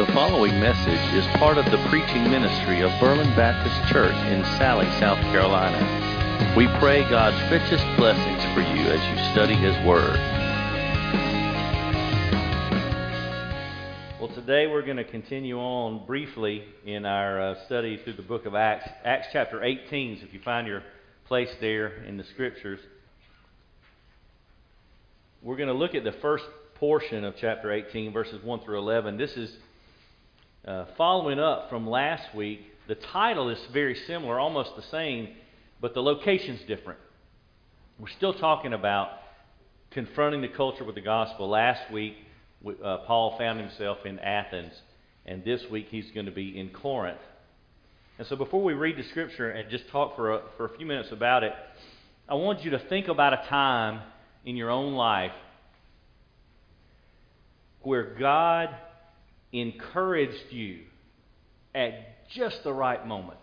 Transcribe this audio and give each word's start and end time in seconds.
The 0.00 0.12
following 0.14 0.58
message 0.58 1.14
is 1.14 1.26
part 1.36 1.58
of 1.58 1.66
the 1.66 1.76
preaching 1.90 2.24
ministry 2.30 2.80
of 2.80 2.90
Berlin 2.98 3.28
Baptist 3.36 3.92
Church 3.92 4.14
in 4.28 4.40
Salley, 4.56 4.88
South 4.98 5.18
Carolina. 5.24 6.54
We 6.56 6.68
pray 6.78 7.02
God's 7.10 7.36
richest 7.52 7.84
blessings 7.98 8.42
for 8.54 8.62
you 8.62 8.86
as 8.86 8.98
you 9.10 9.32
study 9.32 9.52
His 9.52 9.76
Word. 9.86 10.16
Well, 14.18 14.30
today 14.34 14.68
we're 14.68 14.80
going 14.80 14.96
to 14.96 15.04
continue 15.04 15.58
on 15.58 16.06
briefly 16.06 16.64
in 16.86 17.04
our 17.04 17.38
uh, 17.38 17.66
study 17.66 18.00
through 18.02 18.14
the 18.14 18.22
book 18.22 18.46
of 18.46 18.54
Acts, 18.54 18.88
Acts 19.04 19.26
chapter 19.34 19.62
18. 19.62 20.20
So 20.20 20.24
if 20.24 20.32
you 20.32 20.40
find 20.40 20.66
your 20.66 20.82
place 21.26 21.50
there 21.60 22.02
in 22.04 22.16
the 22.16 22.24
scriptures, 22.24 22.80
we're 25.42 25.56
going 25.56 25.68
to 25.68 25.74
look 25.74 25.94
at 25.94 26.04
the 26.04 26.12
first 26.22 26.46
portion 26.76 27.22
of 27.22 27.34
chapter 27.38 27.70
18, 27.70 28.14
verses 28.14 28.42
1 28.42 28.60
through 28.60 28.78
11. 28.78 29.18
This 29.18 29.32
is 29.32 29.54
uh, 30.66 30.86
following 30.96 31.38
up 31.38 31.70
from 31.70 31.88
last 31.88 32.34
week. 32.34 32.60
The 32.88 32.94
title 32.94 33.48
is 33.48 33.58
very 33.72 33.94
similar, 34.06 34.38
almost 34.38 34.76
the 34.76 34.82
same, 34.82 35.28
but 35.80 35.94
the 35.94 36.02
location's 36.02 36.60
different. 36.66 36.98
We're 37.98 38.08
still 38.08 38.34
talking 38.34 38.72
about 38.72 39.10
confronting 39.90 40.42
the 40.42 40.48
culture 40.48 40.84
with 40.84 40.94
the 40.94 41.00
gospel. 41.00 41.48
Last 41.48 41.90
week, 41.92 42.14
uh, 42.66 42.98
Paul 43.06 43.36
found 43.38 43.60
himself 43.60 43.98
in 44.04 44.18
Athens, 44.18 44.72
and 45.26 45.44
this 45.44 45.62
week 45.70 45.88
he's 45.90 46.10
going 46.12 46.26
to 46.26 46.32
be 46.32 46.58
in 46.58 46.70
Corinth. 46.70 47.20
And 48.18 48.26
so, 48.26 48.36
before 48.36 48.62
we 48.62 48.74
read 48.74 48.98
the 48.98 49.04
scripture 49.04 49.50
and 49.50 49.70
just 49.70 49.88
talk 49.88 50.14
for 50.16 50.34
a, 50.34 50.42
for 50.56 50.66
a 50.66 50.76
few 50.76 50.84
minutes 50.84 51.10
about 51.10 51.42
it, 51.42 51.52
I 52.28 52.34
want 52.34 52.64
you 52.64 52.70
to 52.72 52.78
think 52.78 53.08
about 53.08 53.32
a 53.32 53.48
time 53.48 54.02
in 54.44 54.56
your 54.56 54.70
own 54.70 54.94
life 54.94 55.32
where 57.82 58.14
God 58.18 58.68
encouraged 59.52 60.50
you 60.50 60.80
at 61.74 62.28
just 62.34 62.62
the 62.64 62.72
right 62.72 63.06
moment. 63.06 63.38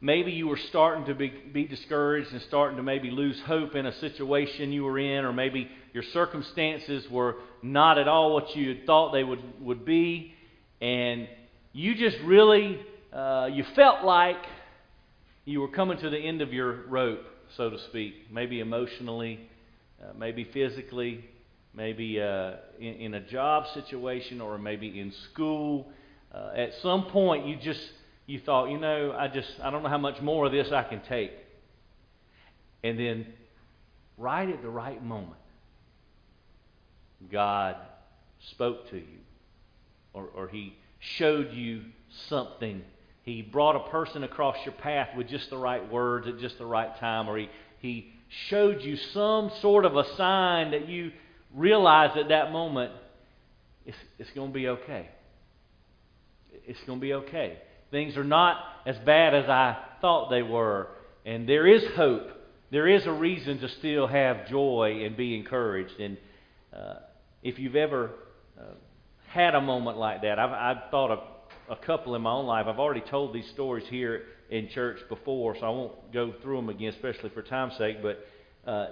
Maybe 0.00 0.30
you 0.30 0.46
were 0.46 0.58
starting 0.68 1.06
to 1.06 1.14
be, 1.14 1.28
be, 1.52 1.66
discouraged 1.66 2.32
and 2.32 2.40
starting 2.42 2.76
to 2.76 2.84
maybe 2.84 3.10
lose 3.10 3.40
hope 3.46 3.74
in 3.74 3.84
a 3.84 3.92
situation 3.98 4.72
you 4.72 4.84
were 4.84 4.98
in, 4.98 5.24
or 5.24 5.32
maybe 5.32 5.68
your 5.92 6.04
circumstances 6.12 7.04
were 7.10 7.36
not 7.62 7.98
at 7.98 8.06
all 8.06 8.32
what 8.32 8.54
you 8.54 8.68
had 8.68 8.86
thought 8.86 9.12
they 9.12 9.24
would, 9.24 9.42
would 9.60 9.84
be, 9.84 10.34
and 10.80 11.28
you 11.72 11.96
just 11.96 12.16
really 12.24 12.80
uh, 13.12 13.48
you 13.52 13.64
felt 13.74 14.04
like 14.04 14.36
you 15.44 15.60
were 15.60 15.68
coming 15.68 15.98
to 15.98 16.10
the 16.10 16.18
end 16.18 16.42
of 16.42 16.52
your 16.52 16.86
rope, 16.86 17.24
so 17.56 17.70
to 17.70 17.78
speak, 17.88 18.30
maybe 18.30 18.60
emotionally, 18.60 19.40
uh, 20.02 20.12
maybe 20.16 20.44
physically, 20.52 21.24
maybe 21.78 22.20
uh, 22.20 22.54
in, 22.80 22.94
in, 22.94 23.14
a 23.14 23.20
job 23.20 23.64
situation 23.72 24.40
or 24.40 24.58
maybe 24.58 24.98
in 24.98 25.12
school. 25.30 25.88
Uh, 26.34 26.50
at 26.56 26.70
some 26.82 27.04
point, 27.04 27.46
you 27.46 27.56
just 27.56 27.80
you 28.26 28.40
thought, 28.40 28.68
you 28.68 28.78
know, 28.78 29.14
I 29.16 29.28
just 29.28 29.48
I 29.62 29.70
don't 29.70 29.84
know 29.84 29.88
how 29.88 29.96
much 29.96 30.20
more 30.20 30.44
of 30.44 30.52
this 30.52 30.72
I 30.72 30.82
can 30.82 31.00
take. 31.08 31.30
And 32.82 32.98
then, 32.98 33.26
right 34.18 34.48
at 34.48 34.60
the 34.60 34.68
right 34.68 35.02
moment, 35.02 35.40
God 37.30 37.76
spoke 38.50 38.90
to 38.90 38.96
you, 38.96 39.20
or, 40.12 40.28
or 40.34 40.48
He 40.48 40.76
showed 41.16 41.52
you 41.52 41.84
something. 42.28 42.82
He 43.22 43.40
brought 43.42 43.76
a 43.76 43.90
person 43.90 44.24
across 44.24 44.56
your 44.64 44.74
path 44.74 45.10
with 45.16 45.28
just 45.28 45.48
the 45.48 45.56
right 45.56 45.88
words 45.92 46.26
at 46.26 46.40
just 46.40 46.58
the 46.58 46.66
right 46.66 46.98
time, 46.98 47.28
or 47.28 47.38
He 47.38 47.48
He 47.78 48.12
showed 48.48 48.82
you 48.82 48.96
some 49.14 49.52
sort 49.62 49.84
of 49.84 49.96
a 49.96 50.16
sign 50.16 50.72
that 50.72 50.88
you 50.88 51.12
realize 51.54 52.16
at 52.16 52.28
that 52.28 52.52
moment 52.52 52.92
it's, 53.86 53.96
it's 54.18 54.30
going 54.34 54.48
to 54.48 54.54
be 54.54 54.68
okay. 54.68 55.08
It's 56.66 56.78
going 56.86 56.98
to 56.98 57.02
be 57.02 57.14
okay. 57.14 57.58
Things 57.90 58.16
are 58.16 58.24
not 58.24 58.58
as 58.86 58.96
bad 59.06 59.34
as 59.34 59.48
I 59.48 59.78
thought 60.00 60.28
they 60.28 60.42
were. 60.42 60.88
And 61.24 61.48
there 61.48 61.66
is 61.66 61.82
hope. 61.96 62.28
There 62.70 62.86
is 62.86 63.06
a 63.06 63.12
reason 63.12 63.60
to 63.60 63.68
still 63.78 64.06
have 64.06 64.48
joy 64.48 65.02
and 65.04 65.16
be 65.16 65.36
encouraged. 65.36 65.98
And 65.98 66.18
uh, 66.76 66.94
if 67.42 67.58
you've 67.58 67.76
ever 67.76 68.10
uh, 68.58 68.64
had 69.28 69.54
a 69.54 69.60
moment 69.60 69.96
like 69.96 70.22
that, 70.22 70.38
I've, 70.38 70.50
I've 70.50 70.90
thought 70.90 71.10
of 71.10 71.18
a 71.70 71.76
couple 71.76 72.14
in 72.14 72.22
my 72.22 72.32
own 72.32 72.46
life. 72.46 72.66
I've 72.68 72.78
already 72.78 73.02
told 73.08 73.34
these 73.34 73.48
stories 73.50 73.86
here 73.88 74.22
in 74.50 74.68
church 74.68 74.98
before, 75.08 75.56
so 75.58 75.66
I 75.66 75.70
won't 75.70 76.12
go 76.12 76.34
through 76.42 76.56
them 76.56 76.68
again, 76.68 76.92
especially 76.94 77.30
for 77.30 77.42
time's 77.42 77.76
sake. 77.78 77.98
But, 78.02 78.26
uh, 78.70 78.86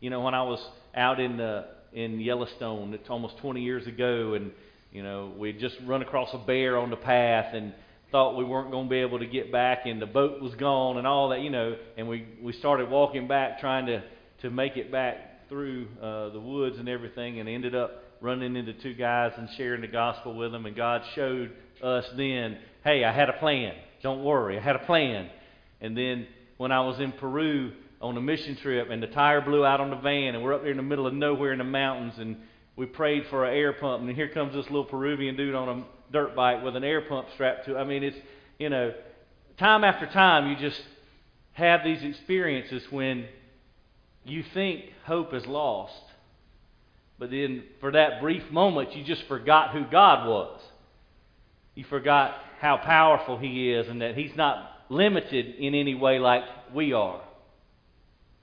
you 0.00 0.08
know, 0.08 0.20
when 0.22 0.34
I 0.34 0.42
was 0.42 0.60
out 0.94 1.20
in 1.20 1.36
the 1.36 1.66
in 1.92 2.20
Yellowstone. 2.20 2.94
It's 2.94 3.08
almost 3.10 3.38
20 3.38 3.62
years 3.62 3.86
ago, 3.86 4.34
and 4.34 4.52
you 4.90 5.02
know 5.02 5.32
we 5.36 5.52
just 5.52 5.76
run 5.86 6.02
across 6.02 6.30
a 6.32 6.38
bear 6.38 6.78
on 6.78 6.90
the 6.90 6.96
path 6.96 7.54
and 7.54 7.74
thought 8.10 8.36
we 8.36 8.44
weren't 8.44 8.70
going 8.70 8.86
to 8.86 8.90
be 8.90 8.98
able 8.98 9.18
to 9.18 9.26
get 9.26 9.50
back, 9.50 9.86
and 9.86 10.00
the 10.00 10.06
boat 10.06 10.40
was 10.40 10.54
gone 10.54 10.98
and 10.98 11.06
all 11.06 11.30
that, 11.30 11.40
you 11.40 11.50
know. 11.50 11.76
And 11.96 12.08
we 12.08 12.26
we 12.42 12.52
started 12.52 12.90
walking 12.90 13.28
back, 13.28 13.60
trying 13.60 13.86
to 13.86 14.02
to 14.42 14.50
make 14.50 14.76
it 14.76 14.92
back 14.92 15.48
through 15.48 15.86
uh, 16.00 16.30
the 16.30 16.40
woods 16.40 16.78
and 16.78 16.88
everything, 16.88 17.40
and 17.40 17.48
ended 17.48 17.74
up 17.74 18.02
running 18.20 18.56
into 18.56 18.72
two 18.74 18.94
guys 18.94 19.32
and 19.36 19.48
sharing 19.56 19.80
the 19.80 19.88
gospel 19.88 20.34
with 20.34 20.52
them. 20.52 20.64
And 20.64 20.76
God 20.76 21.02
showed 21.14 21.52
us 21.82 22.04
then, 22.16 22.58
hey, 22.84 23.04
I 23.04 23.12
had 23.12 23.28
a 23.28 23.34
plan. 23.34 23.74
Don't 24.02 24.24
worry, 24.24 24.58
I 24.58 24.62
had 24.62 24.76
a 24.76 24.84
plan. 24.86 25.28
And 25.80 25.96
then 25.96 26.26
when 26.56 26.70
I 26.70 26.80
was 26.80 27.00
in 27.00 27.12
Peru, 27.12 27.72
on 28.02 28.16
a 28.16 28.20
mission 28.20 28.56
trip, 28.56 28.90
and 28.90 29.02
the 29.02 29.06
tire 29.06 29.40
blew 29.40 29.64
out 29.64 29.80
on 29.80 29.90
the 29.90 29.96
van, 29.96 30.34
and 30.34 30.42
we're 30.42 30.54
up 30.54 30.62
there 30.62 30.72
in 30.72 30.76
the 30.76 30.82
middle 30.82 31.06
of 31.06 31.14
nowhere 31.14 31.52
in 31.52 31.58
the 31.58 31.64
mountains, 31.64 32.14
and 32.18 32.36
we 32.76 32.86
prayed 32.86 33.24
for 33.30 33.44
an 33.44 33.54
air 33.54 33.72
pump, 33.72 34.02
and 34.02 34.14
here 34.14 34.28
comes 34.28 34.54
this 34.54 34.66
little 34.66 34.84
Peruvian 34.84 35.36
dude 35.36 35.54
on 35.54 35.68
a 35.68 35.84
dirt 36.12 36.34
bike 36.34 36.62
with 36.62 36.76
an 36.76 36.84
air 36.84 37.02
pump 37.02 37.28
strapped 37.34 37.66
to. 37.66 37.76
It. 37.76 37.80
I 37.80 37.84
mean, 37.84 38.02
it's 38.02 38.16
you 38.58 38.68
know, 38.68 38.92
time 39.58 39.84
after 39.84 40.06
time, 40.06 40.50
you 40.50 40.56
just 40.56 40.80
have 41.52 41.84
these 41.84 42.02
experiences 42.02 42.82
when 42.90 43.26
you 44.24 44.44
think 44.54 44.84
hope 45.04 45.32
is 45.34 45.46
lost, 45.46 45.94
but 47.18 47.30
then 47.30 47.64
for 47.80 47.92
that 47.92 48.20
brief 48.20 48.50
moment, 48.50 48.96
you 48.96 49.04
just 49.04 49.24
forgot 49.28 49.70
who 49.70 49.84
God 49.84 50.28
was. 50.28 50.60
You 51.74 51.84
forgot 51.84 52.34
how 52.60 52.76
powerful 52.78 53.38
He 53.38 53.72
is, 53.72 53.88
and 53.88 54.02
that 54.02 54.16
He's 54.16 54.36
not 54.36 54.70
limited 54.88 55.54
in 55.56 55.74
any 55.74 55.94
way 55.94 56.18
like 56.18 56.44
we 56.74 56.92
are. 56.92 57.20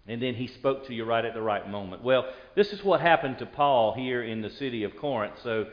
And 0.10 0.20
then 0.20 0.34
he 0.34 0.48
spoke 0.48 0.88
to 0.88 0.94
you 0.94 1.06
right 1.06 1.24
at 1.24 1.36
the 1.36 1.42
right 1.42 1.70
moment. 1.70 2.04
Well, 2.04 2.26
this 2.56 2.74
is 2.74 2.84
what 2.84 3.00
happened 3.00 3.38
to 3.38 3.46
Paul 3.46 3.94
here 3.94 4.24
in 4.24 4.42
the 4.42 4.50
city 4.50 4.84
of 4.84 4.96
Corinth. 4.98 5.36
So 5.44 5.68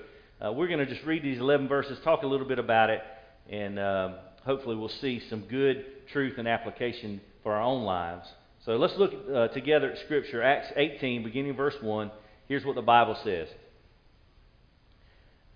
uh, 0.45 0.53
we're 0.53 0.69
going 0.69 0.79
to 0.79 0.87
just 0.87 1.07
read 1.07 1.23
these 1.23 1.39
11 1.39 1.69
verses, 1.69 1.99
talk 2.05 2.23
a 2.23 2.27
little 2.27 2.47
bit 2.47 2.59
about 2.59 2.91
it, 2.91 3.01
and 3.49 3.79
uh, 3.79 4.11
hopefully 4.45 4.77
we'll 4.77 4.91
see 4.91 5.23
some 5.31 5.41
good 5.41 5.87
truth 6.13 6.35
and 6.37 6.47
application 6.47 7.23
for 7.43 7.55
our 7.55 7.63
own 7.63 7.85
lives. 7.85 8.29
So 8.67 8.77
let's 8.77 8.95
look 8.99 9.15
uh, 9.35 9.49
together 9.49 9.91
at 9.93 9.99
Scripture. 10.01 10.43
Acts 10.43 10.71
18, 10.77 11.23
beginning 11.25 11.57
verse 11.57 11.77
1. 11.81 12.11
Here's 12.47 12.65
what 12.67 12.75
the 12.75 12.83
Bible 12.83 13.17
says. 13.25 13.49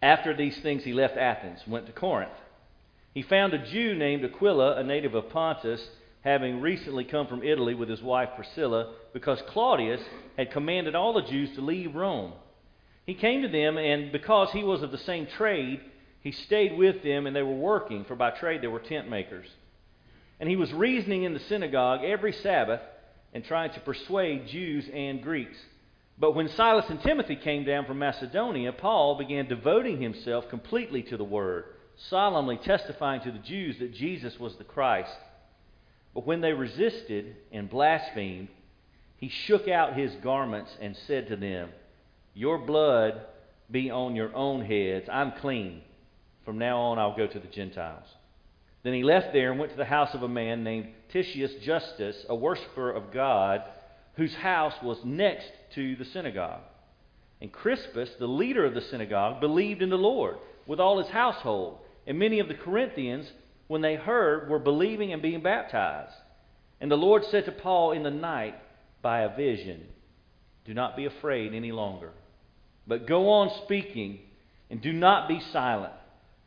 After 0.01 0.35
these 0.35 0.59
things, 0.63 0.85
he 0.85 0.95
left 0.95 1.19
Athens, 1.19 1.61
went 1.67 1.85
to 1.85 1.93
Corinth. 1.93 2.33
He 3.13 3.21
found 3.21 3.53
a 3.53 3.59
Jew 3.59 3.95
named 3.95 4.25
Aquila, 4.25 4.77
a 4.77 4.85
native 4.85 5.15
of 5.15 5.29
Pontus 5.29 5.87
having 6.23 6.61
recently 6.61 7.05
come 7.05 7.27
from 7.27 7.43
Italy 7.43 7.75
with 7.75 7.89
his 7.89 8.03
wife 8.03 8.31
Priscilla, 8.37 8.93
because 9.13 9.41
Claudius 9.49 10.01
had 10.37 10.53
commanded 10.53 10.95
all 10.95 11.15
the 11.15 11.23
Jews 11.23 11.55
to 11.55 11.63
leave 11.63 11.95
Rome. 11.95 12.33
He 13.07 13.15
came 13.15 13.43
to 13.43 13.49
them, 13.49 13.79
and 13.79 14.13
because 14.13 14.51
he 14.53 14.63
was 14.63 14.83
of 14.83 14.93
the 14.93 14.99
same 14.99 15.27
trade, 15.27 15.81
he 16.21 16.33
stayed 16.33 16.77
with 16.77 17.03
them, 17.03 17.27
and 17.27 17.35
they 17.35 17.43
were 17.43 17.55
working, 17.55 18.05
for 18.05 18.15
by 18.15 18.31
trade 18.31 18.61
they 18.63 18.67
were 18.67 18.81
tent 18.81 19.09
makers. 19.09 19.47
And 20.39 20.49
he 20.49 20.57
was 20.57 20.73
reasoning 20.73 21.25
in 21.25 21.35
the 21.35 21.41
synagogue 21.41 22.05
every 22.05 22.33
Sabbath 22.33 22.81
and 23.33 23.45
trying 23.45 23.73
to 23.73 23.81
persuade 23.81 24.49
Jews 24.49 24.85
and 24.93 25.23
Greeks. 25.23 25.57
But 26.19 26.35
when 26.35 26.49
Silas 26.49 26.85
and 26.91 27.01
Timothy 27.03 27.37
came 27.37 27.65
down 27.65 27.87
from 27.87 27.99
Macedonia, 27.99 28.73
Paul 28.73 29.17
began 29.17 29.49
devoting 29.49 30.01
himself 30.01 30.49
completely 30.51 31.03
to 31.05 31.17
the 31.17 31.25
word, 31.25 31.65
solemnly 32.11 32.59
testifying 32.59 33.23
to 33.23 33.33
the 33.33 33.39
Jews 33.39 33.79
that 33.79 33.95
Jesus 33.95 34.39
was 34.39 34.55
the 34.57 34.65
Christ. 34.65 35.13
But 36.15 36.27
when 36.27 36.41
they 36.41 36.53
resisted 36.53 37.37
and 37.53 37.71
blasphemed, 37.71 38.49
he 39.17 39.29
shook 39.29 39.69
out 39.69 39.97
his 39.97 40.15
garments 40.17 40.75
and 40.81 40.97
said 41.07 41.29
to 41.29 41.37
them, 41.37 41.71
Your 42.35 42.59
blood 42.59 43.21
be 43.71 43.91
on 43.91 44.17
your 44.17 44.35
own 44.35 44.65
heads. 44.65 45.09
I'm 45.11 45.33
clean. 45.33 45.83
From 46.45 46.59
now 46.59 46.79
on, 46.79 46.99
I'll 46.99 47.17
go 47.17 47.27
to 47.27 47.39
the 47.39 47.47
Gentiles. 47.47 48.07
Then 48.83 48.95
he 48.95 49.03
left 49.03 49.33
there 49.33 49.51
and 49.51 49.61
went 49.61 49.73
to 49.73 49.79
the 49.79 49.85
house 49.85 50.15
of 50.15 50.23
a 50.23 50.29
man 50.29 50.65
named 50.65 50.89
Titius 51.13 51.53
Justus, 51.63 52.25
a 52.29 52.35
worshiper 52.35 52.91
of 52.91 53.13
God, 53.13 53.63
whose 54.15 54.35
house 54.35 54.75
was 54.83 54.99
next 55.05 55.51
to 55.75 55.97
the 55.97 56.05
synagogue. 56.07 56.63
And 57.41 57.53
Crispus, 57.53 58.11
the 58.19 58.27
leader 58.27 58.65
of 58.65 58.75
the 58.75 58.81
synagogue, 58.81 59.41
believed 59.41 59.83
in 59.83 59.91
the 59.91 59.97
Lord 59.97 60.39
with 60.67 60.81
all 60.81 60.99
his 60.99 61.09
household. 61.09 61.79
And 62.07 62.19
many 62.19 62.39
of 62.41 62.49
the 62.49 62.55
Corinthians 62.55 63.31
when 63.71 63.83
they 63.83 63.95
heard, 63.95 64.51
were 64.51 64.59
believing 64.59 65.13
and 65.13 65.23
being 65.23 65.41
baptized. 65.45 66.11
And 66.81 66.91
the 66.91 66.97
Lord 66.97 67.23
said 67.31 67.45
to 67.45 67.53
Paul 67.53 67.93
in 67.93 68.03
the 68.03 68.11
night 68.11 68.57
by 69.01 69.21
a 69.21 69.37
vision, 69.37 69.87
Do 70.65 70.75
not 70.75 70.97
be 70.97 71.05
afraid 71.05 71.55
any 71.55 71.71
longer, 71.71 72.11
but 72.89 73.07
go 73.07 73.31
on 73.31 73.49
speaking 73.63 74.19
And 74.71 74.83
do 74.83 74.93
not 74.93 75.29
be 75.29 75.41
silent, 75.53 75.93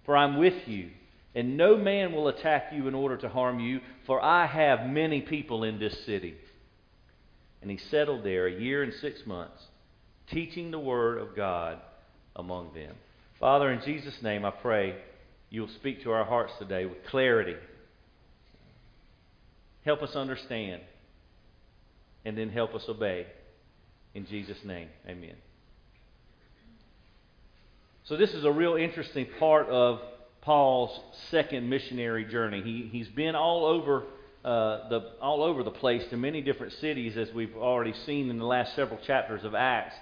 for 0.06 0.18
I'm 0.18 0.38
with 0.38 0.68
you, 0.68 0.90
and 1.34 1.56
no 1.56 1.78
man 1.78 2.12
will 2.12 2.28
attack 2.28 2.74
you 2.74 2.90
in 2.90 2.94
order 2.94 3.16
to 3.16 3.30
harm 3.30 3.62
you, 3.62 3.80
for 4.06 4.22
I 4.22 4.46
have 4.46 4.86
many 4.86 5.22
people 5.22 5.64
in 5.64 5.80
this 5.80 5.98
city. 6.06 6.36
And 7.62 7.72
he 7.72 7.78
settled 7.78 8.26
there 8.26 8.48
a 8.48 8.62
year 8.62 8.84
and 8.84 8.94
six 8.96 9.26
months, 9.26 9.64
teaching 10.30 10.72
the 10.72 10.80
word 10.80 11.20
of 11.20 11.38
God 11.38 11.80
among 12.36 12.74
them. 12.74 12.96
Father, 13.40 13.72
in 13.72 13.82
Jesus' 13.82 14.22
name, 14.22 14.44
I 14.44 14.52
pray 14.52 14.98
you'll 15.54 15.70
speak 15.76 16.02
to 16.02 16.12
our 16.12 16.26
hearts 16.26 16.52
today 16.58 16.84
with 16.88 16.98
clarity. 17.06 17.56
Help 19.86 20.02
us 20.02 20.16
understand, 20.16 20.82
and 22.26 22.36
then 22.36 22.50
help 22.50 22.74
us 22.74 22.84
obey. 22.90 23.28
In 24.16 24.26
Jesus' 24.26 24.58
name, 24.66 24.88
amen. 25.08 25.36
So, 28.06 28.18
this 28.18 28.34
is 28.34 28.46
a 28.46 28.52
real 28.52 28.76
interesting 28.76 29.28
part 29.38 29.68
of 29.70 30.00
Paul's 30.42 31.00
second 31.30 31.70
missionary 31.70 32.26
journey. 32.26 32.64
He, 32.64 32.90
he's 32.92 33.08
been 33.10 33.36
all 33.36 33.66
over, 33.66 34.06
uh, 34.44 34.90
the, 34.90 35.12
all 35.22 35.44
over 35.44 35.62
the 35.62 35.72
place 35.72 36.04
to 36.10 36.18
many 36.18 36.42
different 36.42 36.74
cities, 36.82 37.16
as 37.16 37.32
we've 37.32 37.56
already 37.56 37.94
seen 38.08 38.32
in 38.32 38.40
the 38.40 38.46
last 38.46 38.76
several 38.76 39.00
chapters 39.06 39.44
of 39.44 39.54
Acts. 39.54 39.94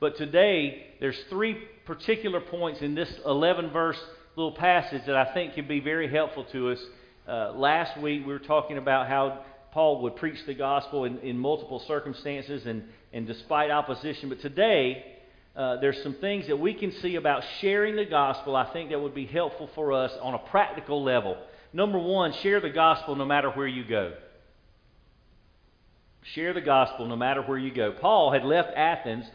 But 0.00 0.16
today, 0.16 0.94
there's 0.98 1.18
three 1.28 1.58
particular 1.84 2.40
points 2.40 2.80
in 2.80 2.94
this 2.94 3.12
11 3.26 3.70
verse 3.70 4.00
little 4.36 4.52
passage 4.52 5.02
that 5.06 5.14
I 5.14 5.32
think 5.32 5.54
can 5.54 5.68
be 5.68 5.80
very 5.80 6.08
helpful 6.08 6.44
to 6.52 6.70
us. 6.70 6.78
Uh, 7.26 7.52
last 7.52 8.00
week, 8.00 8.26
we 8.26 8.32
were 8.32 8.38
talking 8.40 8.78
about 8.78 9.06
how 9.06 9.44
Paul 9.72 10.02
would 10.02 10.16
preach 10.16 10.38
the 10.46 10.54
gospel 10.54 11.04
in, 11.04 11.18
in 11.20 11.38
multiple 11.38 11.82
circumstances 11.86 12.66
and, 12.66 12.84
and 13.12 13.26
despite 13.26 13.70
opposition. 13.70 14.28
But 14.28 14.40
today, 14.40 15.04
uh, 15.54 15.76
there's 15.76 16.02
some 16.02 16.14
things 16.14 16.48
that 16.48 16.56
we 16.56 16.74
can 16.74 16.90
see 17.00 17.14
about 17.14 17.44
sharing 17.60 17.94
the 17.94 18.04
gospel, 18.04 18.56
I 18.56 18.72
think, 18.72 18.90
that 18.90 19.00
would 19.00 19.14
be 19.14 19.26
helpful 19.26 19.70
for 19.74 19.92
us 19.92 20.10
on 20.20 20.34
a 20.34 20.38
practical 20.38 21.02
level. 21.02 21.36
Number 21.72 21.98
one, 21.98 22.32
share 22.42 22.60
the 22.60 22.70
gospel 22.70 23.14
no 23.14 23.24
matter 23.24 23.50
where 23.50 23.66
you 23.68 23.84
go. 23.84 24.14
Share 26.34 26.54
the 26.54 26.60
gospel 26.60 27.06
no 27.06 27.16
matter 27.16 27.42
where 27.42 27.58
you 27.58 27.72
go. 27.72 27.92
Paul 27.92 28.32
had 28.32 28.44
left 28.44 28.70
Athens, 28.76 29.26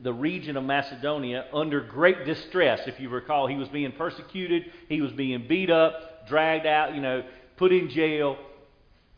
the 0.00 0.12
region 0.12 0.56
of 0.56 0.64
Macedonia, 0.64 1.46
under 1.52 1.80
great 1.80 2.24
distress. 2.24 2.80
If 2.86 3.00
you 3.00 3.08
recall, 3.08 3.46
he 3.46 3.56
was 3.56 3.68
being 3.68 3.92
persecuted, 3.92 4.64
he 4.88 5.00
was 5.00 5.12
being 5.12 5.46
beat 5.48 5.70
up, 5.70 6.26
dragged 6.28 6.66
out, 6.66 6.94
you 6.94 7.00
know, 7.00 7.24
put 7.56 7.72
in 7.72 7.90
jail. 7.90 8.36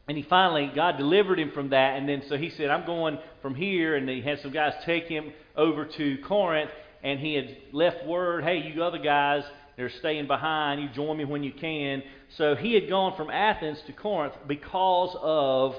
And 0.07 0.17
he 0.17 0.23
finally, 0.23 0.71
God 0.75 0.99
delivered 0.99 1.39
him 1.39 1.53
from 1.53 1.71
that. 1.71 1.97
And 1.97 2.09
then 2.09 2.23
so 2.29 2.37
he 2.37 2.51
said, 2.51 2.69
I'm 2.69 2.85
going 2.85 3.19
from 3.41 3.55
here. 3.55 3.97
And 3.97 4.09
he 4.09 4.21
had 4.21 4.41
some 4.41 4.53
guys 4.53 4.75
take 4.85 5.05
him 5.05 5.33
over 5.57 5.87
to 5.87 6.19
Corinth. 6.27 6.71
And 7.03 7.19
he 7.21 7.35
had 7.35 7.57
left 7.73 8.05
word, 8.07 8.45
hey, 8.45 8.59
you 8.59 8.83
other 8.83 8.99
guys, 8.99 9.45
they're 9.77 9.91
staying 9.91 10.27
behind. 10.27 10.83
You 10.83 10.89
join 10.91 11.17
me 11.17 11.25
when 11.25 11.43
you 11.43 11.53
can. 11.53 12.03
So 12.37 12.55
he 12.55 12.75
had 12.75 12.89
gone 12.89 13.17
from 13.17 13.31
Athens 13.31 13.79
to 13.87 13.93
Corinth 13.93 14.35
because 14.47 15.17
of 15.21 15.75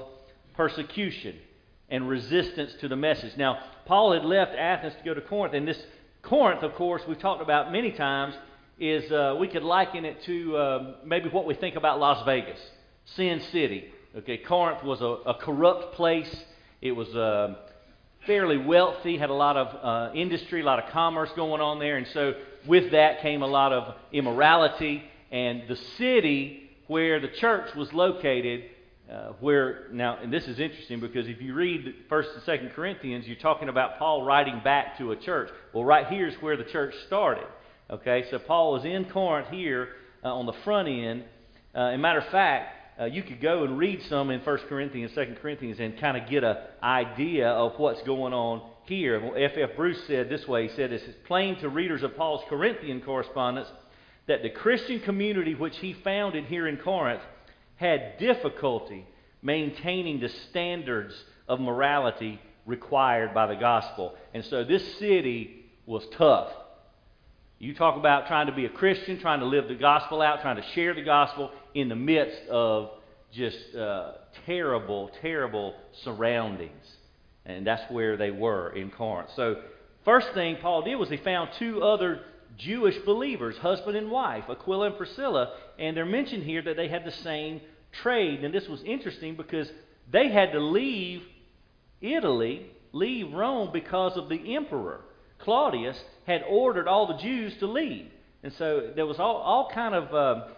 persecution 0.54 1.36
and 1.88 2.08
resistance 2.08 2.72
to 2.80 2.88
the 2.88 2.96
message. 2.96 3.36
Now, 3.36 3.58
Paul 3.86 4.12
had 4.12 4.24
left 4.24 4.52
Athens 4.56 4.94
to 4.98 5.04
go 5.04 5.14
to 5.14 5.20
Corinth. 5.20 5.54
And 5.54 5.66
this 5.66 5.80
Corinth, 6.22 6.62
of 6.62 6.74
course, 6.74 7.02
we've 7.06 7.18
talked 7.18 7.42
about 7.42 7.70
many 7.70 7.92
times, 7.92 8.34
is 8.78 9.10
uh, 9.10 9.36
we 9.38 9.48
could 9.48 9.62
liken 9.62 10.04
it 10.04 10.22
to 10.24 10.56
uh, 10.56 10.94
maybe 11.04 11.28
what 11.28 11.46
we 11.46 11.54
think 11.54 11.76
about 11.76 11.98
Las 12.00 12.24
Vegas, 12.26 12.58
Sin 13.14 13.40
City. 13.52 13.84
Okay, 14.18 14.38
Corinth 14.38 14.82
was 14.82 15.00
a, 15.00 15.30
a 15.30 15.34
corrupt 15.34 15.94
place. 15.94 16.34
It 16.82 16.92
was 16.92 17.08
uh, 17.14 17.54
fairly 18.26 18.58
wealthy, 18.58 19.16
had 19.16 19.30
a 19.30 19.34
lot 19.34 19.56
of 19.56 19.68
uh, 19.82 20.14
industry, 20.14 20.60
a 20.60 20.64
lot 20.64 20.82
of 20.82 20.90
commerce 20.90 21.30
going 21.36 21.60
on 21.60 21.78
there, 21.78 21.96
and 21.96 22.06
so 22.08 22.34
with 22.66 22.90
that 22.92 23.22
came 23.22 23.42
a 23.42 23.46
lot 23.46 23.72
of 23.72 23.94
immorality. 24.12 25.02
And 25.30 25.62
the 25.68 25.76
city 25.96 26.70
where 26.86 27.20
the 27.20 27.28
church 27.28 27.74
was 27.74 27.92
located, 27.92 28.64
uh, 29.10 29.32
where 29.40 29.86
now, 29.92 30.18
and 30.20 30.32
this 30.32 30.44
is 30.44 30.58
interesting 30.58 31.00
because 31.00 31.28
if 31.28 31.40
you 31.40 31.54
read 31.54 31.94
First 32.08 32.30
and 32.34 32.42
Second 32.42 32.70
Corinthians, 32.70 33.26
you're 33.26 33.36
talking 33.36 33.68
about 33.68 33.98
Paul 33.98 34.24
writing 34.24 34.60
back 34.64 34.98
to 34.98 35.12
a 35.12 35.16
church. 35.16 35.48
Well, 35.72 35.84
right 35.84 36.06
here 36.08 36.26
is 36.26 36.34
where 36.40 36.56
the 36.56 36.64
church 36.64 36.92
started. 37.06 37.46
Okay, 37.88 38.24
so 38.30 38.38
Paul 38.40 38.76
is 38.76 38.84
in 38.84 39.04
Corinth 39.04 39.48
here 39.48 39.90
uh, 40.24 40.34
on 40.34 40.46
the 40.46 40.54
front 40.64 40.88
end. 40.88 41.24
Uh, 41.72 41.96
matter 41.96 42.18
of 42.18 42.28
fact, 42.32 43.00
uh, 43.00 43.04
you 43.04 43.22
could 43.22 43.40
go 43.40 43.62
and 43.62 43.78
read 43.78 44.00
some 44.08 44.30
in 44.30 44.40
First 44.40 44.64
Corinthians, 44.68 45.12
Second 45.14 45.36
Corinthians, 45.36 45.78
and 45.78 46.00
kind 46.00 46.16
of 46.16 46.28
get 46.28 46.42
an 46.42 46.56
idea 46.82 47.48
of 47.48 47.78
what's 47.78 48.02
going 48.02 48.32
on 48.32 48.68
here. 48.86 49.16
F.F. 49.36 49.70
F. 49.70 49.76
Bruce 49.76 50.00
said 50.08 50.28
this 50.28 50.48
way 50.48 50.68
He 50.68 50.74
said, 50.74 50.92
It's 50.92 51.04
plain 51.26 51.60
to 51.60 51.68
readers 51.68 52.02
of 52.02 52.16
Paul's 52.16 52.42
Corinthian 52.48 53.02
correspondence 53.02 53.68
that 54.26 54.42
the 54.42 54.50
Christian 54.50 54.98
community 55.00 55.54
which 55.54 55.76
he 55.76 55.94
founded 56.02 56.46
here 56.46 56.66
in 56.66 56.78
Corinth 56.78 57.22
had 57.76 58.18
difficulty 58.18 59.06
maintaining 59.42 60.20
the 60.20 60.28
standards 60.50 61.14
of 61.48 61.60
morality 61.60 62.40
required 62.64 63.32
by 63.32 63.46
the 63.46 63.54
gospel. 63.54 64.14
And 64.34 64.44
so 64.44 64.64
this 64.64 64.98
city 64.98 65.64
was 65.86 66.04
tough. 66.16 66.48
You 67.58 67.74
talk 67.74 67.96
about 67.96 68.26
trying 68.26 68.48
to 68.48 68.52
be 68.52 68.66
a 68.66 68.70
Christian, 68.70 69.18
trying 69.18 69.40
to 69.40 69.46
live 69.46 69.68
the 69.68 69.76
gospel 69.76 70.20
out, 70.20 70.42
trying 70.42 70.56
to 70.56 70.64
share 70.74 70.94
the 70.94 71.02
gospel 71.02 71.50
in 71.74 71.88
the 71.88 71.96
midst 71.96 72.48
of 72.50 72.90
just 73.32 73.74
uh, 73.74 74.12
terrible, 74.44 75.10
terrible 75.22 75.74
surroundings. 76.02 76.84
And 77.46 77.66
that's 77.66 77.90
where 77.90 78.16
they 78.16 78.30
were 78.30 78.70
in 78.70 78.90
Corinth. 78.90 79.30
So, 79.36 79.62
first 80.04 80.28
thing 80.34 80.56
Paul 80.60 80.82
did 80.82 80.96
was 80.96 81.08
he 81.08 81.16
found 81.18 81.50
two 81.58 81.82
other 81.82 82.22
Jewish 82.56 82.96
believers, 83.04 83.56
husband 83.58 83.96
and 83.96 84.10
wife, 84.10 84.44
Aquila 84.48 84.86
and 84.86 84.96
Priscilla, 84.96 85.54
and 85.78 85.96
they're 85.96 86.06
mentioned 86.06 86.44
here 86.44 86.62
that 86.62 86.76
they 86.76 86.88
had 86.88 87.04
the 87.04 87.12
same 87.12 87.60
trade. 88.02 88.44
And 88.44 88.54
this 88.54 88.68
was 88.68 88.82
interesting 88.82 89.36
because 89.36 89.70
they 90.10 90.28
had 90.28 90.52
to 90.52 90.60
leave 90.60 91.22
Italy, 92.00 92.70
leave 92.92 93.32
Rome 93.32 93.70
because 93.72 94.16
of 94.16 94.28
the 94.28 94.54
emperor. 94.54 95.00
Claudius 95.38 95.98
had 96.26 96.42
ordered 96.48 96.88
all 96.88 97.06
the 97.06 97.18
Jews 97.18 97.56
to 97.58 97.66
leave. 97.66 98.10
And 98.42 98.52
so 98.54 98.92
there 98.94 99.06
was 99.06 99.18
all, 99.18 99.36
all 99.36 99.70
kind 99.72 99.94
of 99.94 100.14
uh, 100.14 100.48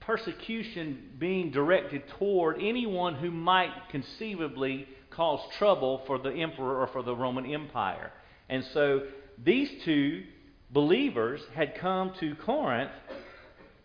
persecution 0.00 1.10
being 1.18 1.50
directed 1.50 2.02
toward 2.18 2.56
anyone 2.60 3.14
who 3.14 3.30
might 3.30 3.72
conceivably 3.90 4.86
cause 5.10 5.40
trouble 5.58 6.02
for 6.06 6.18
the 6.18 6.30
emperor 6.30 6.80
or 6.80 6.86
for 6.88 7.02
the 7.02 7.14
Roman 7.14 7.46
Empire. 7.46 8.12
And 8.48 8.64
so 8.72 9.02
these 9.42 9.70
two 9.84 10.24
believers 10.70 11.40
had 11.54 11.76
come 11.78 12.12
to 12.20 12.34
Corinth, 12.36 12.90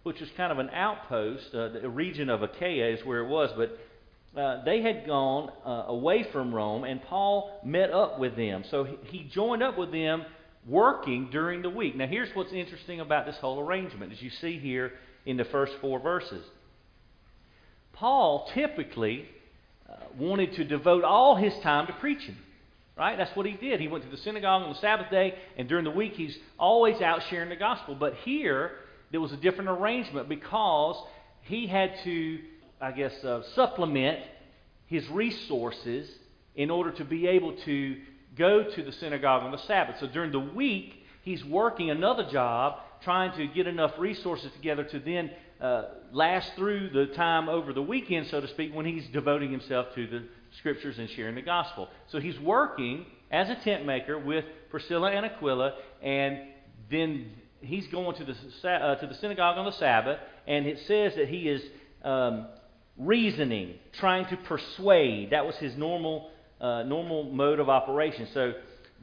which 0.03 0.19
was 0.19 0.29
kind 0.35 0.51
of 0.51 0.59
an 0.59 0.69
outpost. 0.69 1.53
Uh, 1.53 1.69
the 1.69 1.89
region 1.89 2.29
of 2.29 2.43
Achaia 2.43 2.93
is 2.93 3.05
where 3.05 3.19
it 3.19 3.27
was, 3.27 3.51
but 3.55 3.77
uh, 4.39 4.63
they 4.63 4.81
had 4.81 5.05
gone 5.05 5.51
uh, 5.65 5.85
away 5.87 6.25
from 6.31 6.53
Rome, 6.53 6.83
and 6.83 7.01
Paul 7.03 7.59
met 7.63 7.91
up 7.91 8.19
with 8.19 8.35
them. 8.35 8.63
So 8.69 8.87
he, 9.05 9.23
joined 9.31 9.61
up 9.61 9.77
with 9.77 9.91
them 9.91 10.25
working 10.67 11.29
during 11.31 11.61
the 11.61 11.69
week. 11.69 11.95
Now, 11.95 12.07
here's 12.07 12.29
what's 12.35 12.51
interesting 12.51 12.99
about 12.99 13.25
this 13.25 13.37
whole 13.37 13.59
arrangement, 13.59 14.11
as 14.11 14.21
you 14.21 14.31
see 14.41 14.57
here 14.57 14.93
in 15.25 15.37
the 15.37 15.45
first 15.45 15.73
four 15.81 15.99
verses. 15.99 16.43
Paul 17.93 18.49
typically 18.53 19.25
uh, 19.87 19.93
wanted 20.17 20.53
to 20.55 20.63
devote 20.63 21.03
all 21.03 21.35
his 21.35 21.53
time 21.61 21.85
to 21.87 21.93
preaching. 21.93 22.35
Right? 22.95 23.17
That's 23.17 23.35
what 23.35 23.45
he 23.45 23.53
did. 23.53 23.79
He 23.79 23.87
went 23.87 24.03
to 24.03 24.09
the 24.09 24.17
synagogue 24.17 24.61
on 24.61 24.69
the 24.69 24.79
Sabbath 24.79 25.09
day, 25.09 25.33
and 25.57 25.67
during 25.67 25.83
the 25.83 25.91
week 25.91 26.13
he's 26.13 26.37
always 26.59 27.01
out 27.01 27.23
sharing 27.29 27.49
the 27.49 27.55
gospel. 27.55 27.95
But 27.95 28.13
here, 28.23 28.71
there 29.11 29.19
was 29.19 29.31
a 29.31 29.37
different 29.37 29.69
arrangement 29.69 30.29
because 30.29 31.03
he 31.41 31.65
had 31.65 31.93
to 32.03 32.39
I 32.83 32.91
guess, 32.91 33.13
uh, 33.23 33.43
supplement 33.55 34.19
his 34.87 35.07
resources 35.09 36.09
in 36.53 36.69
order 36.69 36.91
to 36.91 37.05
be 37.05 37.27
able 37.27 37.55
to 37.63 37.95
go 38.37 38.69
to 38.69 38.83
the 38.83 38.91
synagogue 38.91 39.43
on 39.43 39.51
the 39.51 39.57
Sabbath. 39.59 39.95
So 40.01 40.07
during 40.07 40.33
the 40.33 40.39
week, 40.39 40.93
he's 41.21 41.45
working 41.45 41.91
another 41.91 42.29
job 42.29 42.79
trying 43.01 43.37
to 43.37 43.47
get 43.47 43.67
enough 43.67 43.93
resources 43.97 44.51
together 44.51 44.83
to 44.83 44.99
then 44.99 45.31
uh, 45.61 45.83
last 46.11 46.51
through 46.57 46.89
the 46.89 47.05
time 47.13 47.47
over 47.47 47.71
the 47.71 47.81
weekend, 47.81 48.27
so 48.27 48.41
to 48.41 48.49
speak, 48.49 48.75
when 48.75 48.85
he's 48.85 49.07
devoting 49.13 49.51
himself 49.51 49.87
to 49.95 50.05
the 50.05 50.23
scriptures 50.57 50.97
and 50.99 51.09
sharing 51.11 51.35
the 51.35 51.41
gospel. 51.41 51.89
So 52.07 52.19
he's 52.19 52.39
working 52.39 53.05
as 53.31 53.49
a 53.49 53.55
tent 53.55 53.85
maker 53.85 54.17
with 54.17 54.45
Priscilla 54.69 55.11
and 55.11 55.25
Aquila, 55.25 55.73
and 56.01 56.39
then 56.91 57.31
he's 57.61 57.87
going 57.87 58.15
to 58.17 58.25
the, 58.25 58.69
uh, 58.69 58.95
to 58.95 59.07
the 59.07 59.15
synagogue 59.15 59.57
on 59.57 59.65
the 59.65 59.71
Sabbath, 59.71 60.19
and 60.47 60.65
it 60.65 60.79
says 60.87 61.15
that 61.15 61.29
he 61.29 61.49
is 61.49 61.61
um, 62.03 62.47
reasoning, 62.97 63.75
trying 63.93 64.25
to 64.25 64.37
persuade. 64.37 65.31
That 65.31 65.45
was 65.45 65.55
his 65.55 65.75
normal, 65.75 66.29
uh, 66.61 66.83
normal 66.83 67.23
mode 67.23 67.59
of 67.59 67.69
operation. 67.69 68.27
So 68.33 68.53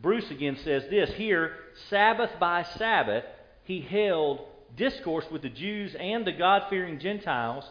Bruce 0.01 0.31
again 0.31 0.57
says 0.65 0.85
this 0.91 1.11
here 1.15 1.55
Sabbath 1.89 2.31
by 2.39 2.65
Sabbath, 2.79 3.25
he 3.65 3.81
held 3.81 4.41
discourse 4.77 5.25
with 5.31 5.43
the 5.43 5.49
Jews 5.49 5.95
and 5.99 6.27
the 6.27 6.33
God 6.33 6.65
fearing 6.71 6.99
Gentiles, 6.99 7.65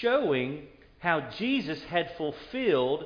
showing 0.00 0.66
how 0.98 1.30
Jesus 1.38 1.80
had 1.84 2.10
fulfilled 2.16 3.04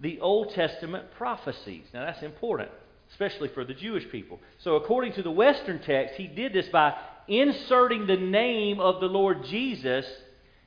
the 0.00 0.20
Old 0.20 0.54
Testament 0.54 1.06
prophecies. 1.16 1.84
Now 1.92 2.04
that's 2.06 2.22
important. 2.22 2.70
especially 3.10 3.48
for 3.48 3.64
the 3.64 3.74
Jewish 3.74 4.10
people. 4.10 4.40
So, 4.58 4.76
according 4.76 5.12
to 5.14 5.22
the 5.22 5.30
Western 5.30 5.78
text, 5.80 6.14
he 6.16 6.26
did 6.26 6.52
this 6.52 6.68
by 6.68 6.94
inserting 7.28 8.06
the 8.06 8.16
name 8.16 8.80
of 8.80 9.00
the 9.00 9.06
Lord 9.06 9.44
Jesus 9.44 10.06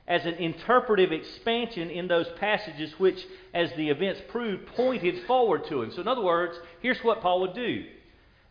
as 0.08 0.26
an 0.26 0.36
interpretive 0.36 1.12
expansion 1.12 1.90
in 1.90 2.08
those 2.08 2.28
passages 2.40 2.94
which, 2.98 3.20
as 3.54 3.70
the 3.76 3.90
events 3.90 4.22
proved, 4.30 4.68
pointed 4.68 5.26
forward 5.26 5.66
to 5.68 5.82
him. 5.82 5.92
So, 5.92 6.02
in 6.02 6.08
other 6.08 6.22
words, 6.22 6.58
here's 6.82 7.00
what 7.00 7.22
Paul 7.22 7.42
would 7.42 7.54
do 7.54 7.86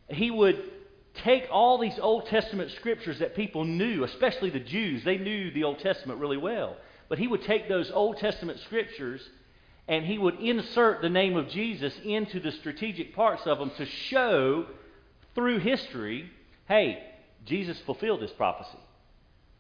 he 0.09 0.31
would 0.31 0.63
take 1.25 1.45
all 1.51 1.79
these 1.79 1.99
Old 1.99 2.27
Testament 2.27 2.71
scriptures 2.73 3.19
that 3.21 3.35
people 3.35 3.65
knew, 3.65 4.05
especially 4.05 4.51
the 4.51 4.61
Jews, 4.61 5.03
they 5.05 5.17
knew 5.17 5.51
the 5.51 5.65
Old 5.65 5.79
Testament 5.79 6.21
really 6.21 6.37
well. 6.37 6.77
But 7.09 7.19
he 7.19 7.27
would 7.27 7.43
take 7.43 7.69
those 7.69 7.91
Old 7.91 8.19
Testament 8.19 8.59
scriptures 8.61 9.21
and 9.89 10.05
he 10.05 10.19
would 10.19 10.41
insert 10.41 11.01
the 11.01 11.09
name 11.09 11.37
of 11.37 11.49
Jesus 11.49 11.95
into 12.05 12.41
the 12.41 12.51
strategic 12.53 13.15
parts 13.15 13.47
of 13.47 13.59
them 13.59 13.71
to 13.77 13.87
show 13.87 14.67
through 15.35 15.59
history 15.59 16.31
hey, 16.69 17.01
Jesus 17.45 17.79
fulfilled 17.87 18.21
this 18.21 18.33
prophecy. 18.33 18.79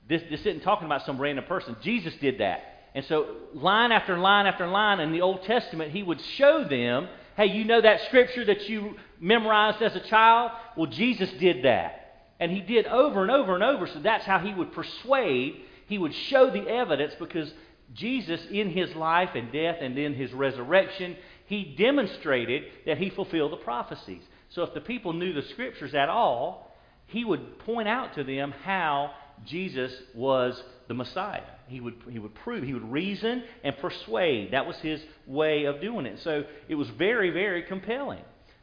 This, 0.09 0.23
this 0.29 0.41
isn't 0.41 0.62
talking 0.62 0.87
about 0.87 1.07
some 1.07 1.21
random 1.21 1.45
person. 1.45 1.76
Jesus 1.83 2.12
did 2.21 2.38
that. 2.38 2.88
And 2.97 3.05
so, 3.05 3.37
line 3.55 3.93
after 3.93 4.19
line 4.19 4.47
after 4.47 4.67
line 4.67 5.00
in 5.00 5.12
the 5.12 5.21
Old 5.21 5.43
Testament, 5.45 5.93
he 5.93 6.03
would 6.03 6.21
show 6.21 6.65
them 6.65 7.09
hey, 7.37 7.47
you 7.47 7.65
know 7.65 7.81
that 7.81 8.00
scripture 8.07 8.45
that 8.47 8.69
you 8.69 8.97
memorized 9.21 9.83
as 9.83 9.95
a 9.95 10.00
child? 10.00 10.53
Well, 10.76 10.87
Jesus 10.87 11.31
did 11.33 11.65
that. 11.65 12.25
And 12.41 12.50
he 12.50 12.61
did 12.61 12.87
over 12.87 13.23
and 13.23 13.31
over 13.31 13.55
and 13.55 13.62
over. 13.62 13.87
So 13.87 14.00
that's 14.00 14.25
how 14.25 14.38
he 14.38 14.55
would 14.55 14.73
persuade, 14.73 15.62
he 15.87 15.99
would 15.99 16.14
show 16.14 16.50
the 16.50 16.69
evidence 16.69 17.14
because 17.19 17.52
Jesus, 17.95 18.40
in 18.50 18.71
his 18.71 18.95
life 18.95 19.31
and 19.35 19.52
death 19.52 19.76
and 19.81 19.97
in 19.99 20.14
his 20.14 20.33
resurrection, 20.33 21.16
he 21.47 21.75
demonstrated 21.78 22.64
that 22.85 22.99
he 22.99 23.11
fulfilled 23.11 23.52
the 23.52 23.57
prophecies. 23.59 24.23
So 24.50 24.62
if 24.62 24.75
the 24.75 24.81
people 24.81 25.12
knew 25.12 25.33
the 25.33 25.43
scriptures 25.43 25.95
at 25.95 26.09
all, 26.09 26.75
he 27.07 27.25
would 27.25 27.61
point 27.61 27.88
out 27.88 28.14
to 28.14 28.25
them 28.25 28.52
how 28.64 29.12
Jesus 29.45 29.93
was 30.14 30.61
the 30.88 30.95
Messiah. 30.95 31.43
He 31.69 31.81
would, 31.81 31.95
he 32.11 32.19
would 32.19 32.35
prove, 32.35 32.64
he 32.64 32.75
would 32.75 32.90
reason 32.90 33.45
and 33.62 33.76
persuade. 33.78 34.52
That 34.52 34.66
was 34.66 34.76
his 34.78 35.00
way 35.26 35.64
of 35.64 35.81
doing 35.81 36.07
it. 36.07 36.21
So 36.21 36.45
it 36.69 36.75
was 36.75 36.88
very, 36.90 37.31
very 37.31 37.62
compelling. 37.62 38.23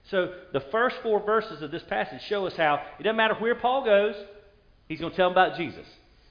So 0.09 0.33
the 0.51 0.61
first 0.71 0.97
four 1.01 1.21
verses 1.21 1.61
of 1.61 1.71
this 1.71 1.83
passage 1.83 2.21
show 2.23 2.45
us 2.45 2.55
how 2.55 2.81
it 2.99 3.03
doesn't 3.03 3.15
matter 3.15 3.35
where 3.35 3.55
Paul 3.55 3.85
goes, 3.85 4.15
he's 4.89 4.99
going 4.99 5.11
to 5.11 5.17
tell 5.17 5.29
them 5.29 5.37
about 5.37 5.57
Jesus. 5.57 5.85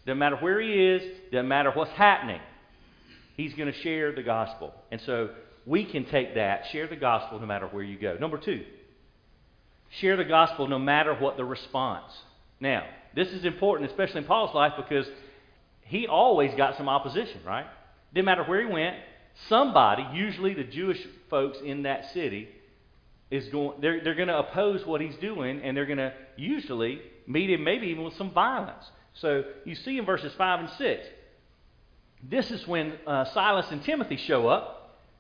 Doesn't 0.07 0.19
matter 0.19 0.37
where 0.37 0.61
he 0.61 0.73
is, 0.73 1.03
doesn't 1.31 1.49
matter 1.49 1.71
what's 1.73 1.93
happening. 1.93 2.41
He's 3.37 3.55
going 3.55 3.73
to 3.73 3.79
share 3.81 4.13
the 4.13 4.23
gospel. 4.23 4.75
And 4.91 5.01
so 5.03 5.31
we 5.65 5.85
can 5.85 6.05
take 6.07 6.35
that, 6.35 6.65
share 6.73 6.89
the 6.89 6.97
gospel 6.97 7.39
no 7.39 7.47
matter 7.47 7.67
where 7.69 7.85
you 7.85 7.99
go. 7.99 8.17
Number 8.17 8.39
two, 8.39 8.65
share 10.01 10.17
the 10.17 10.25
gospel 10.25 10.67
no 10.67 10.79
matter 10.79 11.15
what 11.15 11.37
the 11.37 11.45
response. 11.45 12.13
Now, 12.61 12.85
this 13.15 13.29
is 13.29 13.45
important, 13.45 13.91
especially 13.91 14.19
in 14.19 14.25
Paul's 14.25 14.55
life, 14.55 14.73
because 14.77 15.07
he 15.83 16.07
always 16.07 16.53
got 16.57 16.77
some 16.77 16.89
opposition, 16.89 17.41
right? 17.47 17.67
Didn't 18.13 18.27
matter 18.27 18.45
where 18.45 18.67
he 18.67 18.73
went, 18.73 18.97
somebody, 19.49 20.07
usually 20.15 20.55
the 20.55 20.65
Jewish 20.65 20.99
folks 21.31 21.59
in 21.65 21.85
that 21.85 22.13
city, 22.13 22.49
is 23.31 23.49
going 23.49 23.81
they're, 23.81 24.05
they're 24.05 24.15
going 24.15 24.29
to 24.29 24.39
oppose 24.39 24.85
what 24.87 25.01
he's 25.01 25.17
doing 25.17 25.63
and 25.63 25.75
they're 25.75 25.87
going 25.87 25.99
to 25.99 26.13
usually 26.37 27.01
meet 27.27 27.49
him 27.49 27.65
maybe 27.65 27.87
even 27.87 28.05
with 28.05 28.15
some 28.19 28.31
violence 28.31 28.85
so 29.15 29.45
you 29.65 29.75
see 29.75 29.99
in 29.99 30.07
verses 30.07 30.33
5 30.37 30.61
and 30.61 30.71
6 30.71 31.07
this 32.29 32.51
is 32.51 32.67
when 32.67 32.95
uh, 33.07 33.25
silas 33.27 33.67
and 33.71 33.83
timothy 33.83 34.17
show 34.17 34.49
up. 34.49 34.79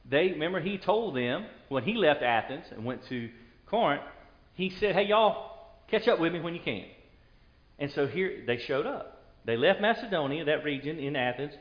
They 0.08 0.28
remember 0.28 0.61
he 0.61 0.78
told 0.78 1.16
them 1.16 1.46
when 1.68 1.84
he 1.84 1.94
left 1.94 2.22
athens 2.22 2.64
and 2.70 2.84
went 2.84 3.06
to 3.08 3.28
corinth 3.66 4.02
he 4.54 4.70
said 4.70 4.94
hey 4.94 5.04
y'all 5.04 5.50
catch 5.90 6.08
up 6.08 6.18
with 6.20 6.32
me 6.32 6.40
when 6.40 6.54
you 6.54 6.61
can. 6.61 6.84
And 7.78 7.90
so 7.92 8.06
here 8.06 8.44
they 8.46 8.58
showed 8.58 8.87
up. 8.87 9.25
They 9.44 9.56
left 9.56 9.80
macedonia 9.80 10.44
that 10.44 10.64
region 10.64 10.99
in 10.99 11.16
athens. 11.16 11.52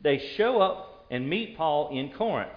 They 0.00 0.18
show 0.36 0.60
up 0.60 1.06
and 1.10 1.28
meet 1.28 1.56
paul 1.56 1.90
in 1.96 2.12
corinth. 2.12 2.52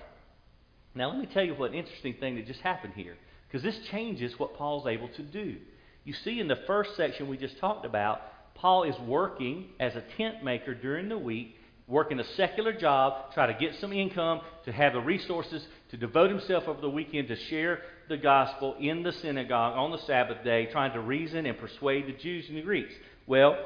Now 0.94 1.10
let 1.10 1.20
me 1.20 1.25
tell 1.25 1.44
you 1.44 1.53
what 1.53 1.72
an 1.72 1.77
interesting 1.77 2.15
thing 2.20 2.36
that 2.36 2.48
just 2.48 2.62
happened 2.62 2.94
here 2.96 3.15
because 3.48 3.63
this 3.63 3.88
changes 3.88 4.38
what 4.38 4.55
Paul's 4.55 4.86
able 4.88 5.08
to 5.10 5.24
do. 5.24 5.55
You 6.03 6.13
see, 6.13 6.39
in 6.39 6.48
the 6.48 6.60
first 6.67 6.96
section 6.96 7.27
we 7.27 7.38
just 7.38 7.58
talked 7.58 7.86
about, 7.86 8.22
Paul 8.56 8.84
is 8.84 8.98
working 9.00 9.68
as 9.80 9.96
a 9.96 10.04
tent 10.18 10.44
maker 10.44 10.74
during 10.74 11.10
the 11.10 11.18
week, 11.18 11.56
working 11.88 12.20
a 12.20 12.24
secular 12.24 12.74
job, 12.74 13.34
try 13.34 13.46
to 13.46 13.54
get 13.54 13.76
some 13.76 13.94
income, 13.94 14.42
to 14.64 14.72
have 14.72 14.94
the 14.94 15.02
resources 15.02 15.66
to 15.92 15.98
devote 15.98 16.30
himself 16.32 16.68
over 16.68 16.82
the 16.82 16.90
weekend 16.90 17.28
to 17.28 17.36
share 17.36 17.82
the 18.10 18.18
gospel 18.18 18.76
in 18.80 19.04
the 19.04 19.12
synagogue 19.12 19.78
on 19.78 19.92
the 19.92 19.98
Sabbath 20.00 20.44
day, 20.44 20.68
trying 20.72 20.94
to 20.94 21.00
reason 21.00 21.46
and 21.46 21.58
persuade 21.58 22.08
the 22.08 22.14
Jews 22.14 22.48
and 22.50 22.58
the 22.58 22.62
Greeks. 22.62 22.94
Well, 23.28 23.58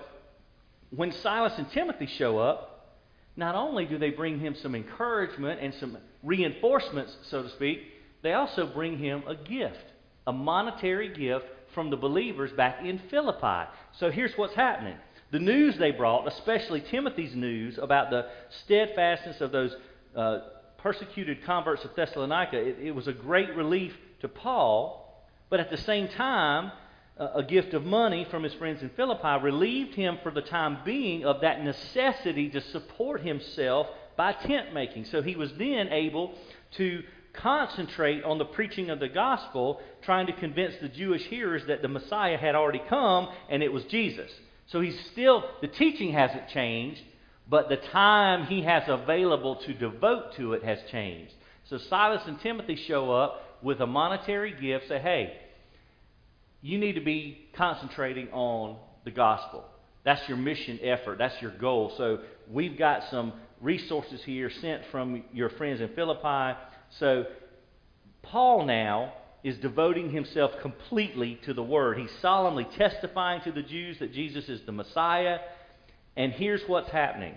when 0.90 1.12
Silas 1.12 1.54
and 1.58 1.70
Timothy 1.72 2.08
show 2.08 2.40
up, 2.40 2.98
not 3.36 3.56
only 3.56 3.86
do 3.86 3.98
they 3.98 4.10
bring 4.10 4.40
him 4.40 4.56
some 4.56 4.76
encouragement 4.76 5.62
and 5.62 5.74
some 5.76 5.98
reinforcements, 6.24 7.16
so 7.30 7.44
to 7.44 7.50
speak, 7.52 7.84
they 8.22 8.34
also 8.34 8.66
bring 8.66 8.98
him 8.98 9.24
a 9.28 9.36
gift, 9.36 9.86
a 10.28 10.34
monetary 10.34 11.14
gift 11.14 11.46
from 11.74 11.90
the 11.90 11.98
believers 11.98 12.52
back 12.52 12.84
in 12.84 13.00
Philippi. 13.10 13.70
So 13.94 14.10
here's 14.12 14.34
what's 14.36 14.56
happening. 14.56 14.96
The 15.32 15.40
news 15.40 15.78
they 15.78 15.92
brought, 15.92 16.28
especially 16.28 16.82
Timothy's 16.82 17.36
news 17.36 17.78
about 17.78 18.10
the 18.10 18.28
steadfastness 18.64 19.42
of 19.42 19.52
those 19.52 19.76
uh, 20.16 20.40
persecuted 20.78 21.44
converts 21.44 21.86
of 21.86 21.96
Thessalonica, 21.96 22.58
it, 22.58 22.78
it, 22.82 22.96
was 22.96 23.08
a 23.08 23.14
great 23.14 23.56
relief 23.56 23.94
to 24.22 24.28
Paul. 24.28 25.06
But 25.50 25.60
at 25.60 25.70
the 25.70 25.78
same 25.78 26.08
time, 26.08 26.72
uh, 27.20 27.28
a 27.36 27.44
gift 27.44 27.74
of 27.74 27.86
money 27.86 28.26
from 28.32 28.44
his 28.44 28.54
friends 28.56 28.82
in 28.82 28.90
Philippi 28.90 29.44
relieved 29.44 29.94
him 29.94 30.18
for 30.24 30.32
the 30.32 30.42
time 30.42 30.80
being 30.84 31.26
of 31.26 31.42
that 31.42 31.64
necessity 31.64 32.50
to 32.50 32.62
support 32.62 33.22
himself 33.22 33.88
by 34.16 34.34
tent 34.34 34.74
making. 34.74 35.06
So 35.06 35.22
he 35.22 35.36
was 35.36 35.52
then 35.54 35.90
able 35.90 36.34
to 36.78 37.04
concentrate 37.34 38.24
on 38.24 38.38
the 38.38 38.46
preaching 38.46 38.90
of 38.90 39.00
the 39.00 39.10
gospel, 39.10 39.80
trying 40.04 40.28
to 40.28 40.34
convince 40.34 40.76
the 40.82 40.90
Jewish 40.90 41.24
hearers 41.24 41.64
that 41.68 41.82
the 41.82 41.88
Messiah 41.88 42.38
had 42.38 42.56
already 42.56 42.82
come 42.90 43.30
and 43.50 43.64
it 43.64 43.72
was 43.72 43.84
Jesus. 43.86 44.32
So 44.68 44.82
he's 44.82 45.00
still, 45.12 45.44
the 45.62 45.68
teaching 45.68 46.14
hasn't 46.14 46.50
changed, 46.50 47.02
but 47.50 47.70
the 47.70 47.78
time 47.78 48.46
he 48.46 48.62
has 48.64 48.84
available 48.88 49.56
to 49.66 49.74
devote 49.74 50.36
to 50.38 50.54
it 50.54 50.64
has 50.64 50.80
changed. 50.92 51.34
So 51.70 51.78
Silas 51.90 52.22
and 52.26 52.40
Timothy 52.42 52.76
show 52.88 53.12
up 53.12 53.42
with 53.62 53.82
a 53.82 53.88
monetary 53.88 54.54
gift, 54.60 54.88
say, 54.88 55.00
hey, 55.00 55.34
you 56.62 56.78
need 56.78 56.94
to 56.94 57.02
be 57.02 57.50
concentrating 57.56 58.30
on 58.32 58.78
the 59.06 59.12
gospel. 59.12 59.64
That's 60.04 60.28
your 60.28 60.38
mission 60.38 60.80
effort. 60.84 61.18
That's 61.18 61.40
your 61.42 61.52
goal. 61.52 61.94
So 61.98 62.20
we've 62.50 62.78
got 62.78 63.04
some 63.10 63.34
resources 63.62 64.22
here 64.24 64.50
sent 64.62 64.84
from 64.92 65.24
your 65.34 65.50
friends 65.52 65.82
in 65.82 65.90
Philippi 65.90 66.58
so, 66.98 67.26
Paul 68.24 68.66
now 68.66 69.14
is 69.44 69.58
devoting 69.58 70.12
himself 70.12 70.52
completely 70.62 71.40
to 71.46 71.54
the 71.54 71.64
Word. 71.64 71.98
He's 71.98 72.12
solemnly 72.22 72.68
testifying 72.78 73.42
to 73.42 73.52
the 73.52 73.62
Jews 73.62 74.00
that 74.00 74.14
Jesus 74.14 74.50
is 74.50 74.62
the 74.66 74.72
Messiah. 74.72 75.40
And 76.18 76.32
here's 76.34 76.62
what's 76.68 76.90
happening 76.90 77.36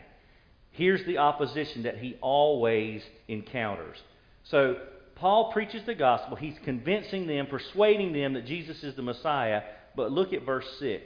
here's 0.73 1.05
the 1.05 1.19
opposition 1.19 1.83
that 1.83 1.99
he 1.99 2.17
always 2.23 3.03
encounters. 3.29 3.97
So, 4.45 4.77
Paul 5.17 5.53
preaches 5.53 5.85
the 5.87 5.95
gospel. 5.95 6.37
He's 6.37 6.57
convincing 6.65 7.27
them, 7.27 7.47
persuading 7.47 8.13
them 8.13 8.33
that 8.33 8.47
Jesus 8.47 8.83
is 8.83 8.97
the 8.97 9.03
Messiah. 9.03 9.63
But 9.95 10.11
look 10.11 10.33
at 10.33 10.45
verse 10.45 10.67
6. 10.81 11.05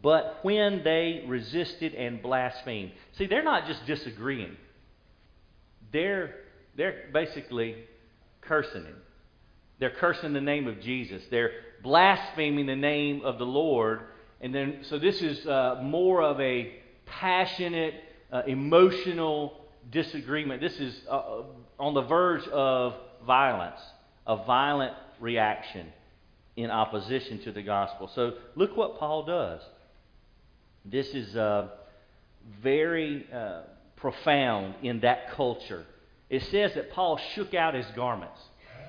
But 0.00 0.38
when 0.42 0.82
they 0.82 1.24
resisted 1.26 1.94
and 1.94 2.22
blasphemed. 2.22 2.92
See, 3.18 3.26
they're 3.26 3.42
not 3.42 3.66
just 3.66 3.84
disagreeing, 3.86 4.56
they're 5.92 6.34
they're 6.76 7.04
basically 7.12 7.76
cursing 8.40 8.84
him. 8.84 8.96
They're 9.78 9.90
cursing 9.90 10.32
the 10.32 10.40
name 10.40 10.68
of 10.68 10.80
Jesus. 10.80 11.22
They're 11.30 11.50
blaspheming 11.82 12.66
the 12.66 12.76
name 12.76 13.22
of 13.24 13.38
the 13.38 13.44
Lord. 13.44 14.00
And 14.40 14.54
then, 14.54 14.78
so 14.82 14.98
this 14.98 15.20
is 15.20 15.46
uh, 15.46 15.80
more 15.82 16.22
of 16.22 16.40
a 16.40 16.74
passionate, 17.06 17.94
uh, 18.32 18.42
emotional 18.46 19.60
disagreement. 19.90 20.60
This 20.60 20.78
is 20.78 21.00
uh, 21.10 21.42
on 21.78 21.94
the 21.94 22.02
verge 22.02 22.46
of 22.48 22.94
violence, 23.26 23.80
a 24.26 24.44
violent 24.44 24.94
reaction 25.20 25.88
in 26.56 26.70
opposition 26.70 27.42
to 27.42 27.52
the 27.52 27.62
gospel. 27.62 28.10
So 28.14 28.34
look 28.54 28.76
what 28.76 28.98
Paul 28.98 29.24
does. 29.24 29.60
This 30.84 31.08
is 31.08 31.34
uh, 31.36 31.68
very 32.62 33.26
uh, 33.32 33.62
profound 33.96 34.74
in 34.82 35.00
that 35.00 35.32
culture 35.32 35.86
it 36.32 36.42
says 36.44 36.72
that 36.74 36.90
Paul 36.90 37.18
shook 37.34 37.52
out 37.52 37.74
his 37.74 37.84
garments. 37.94 38.40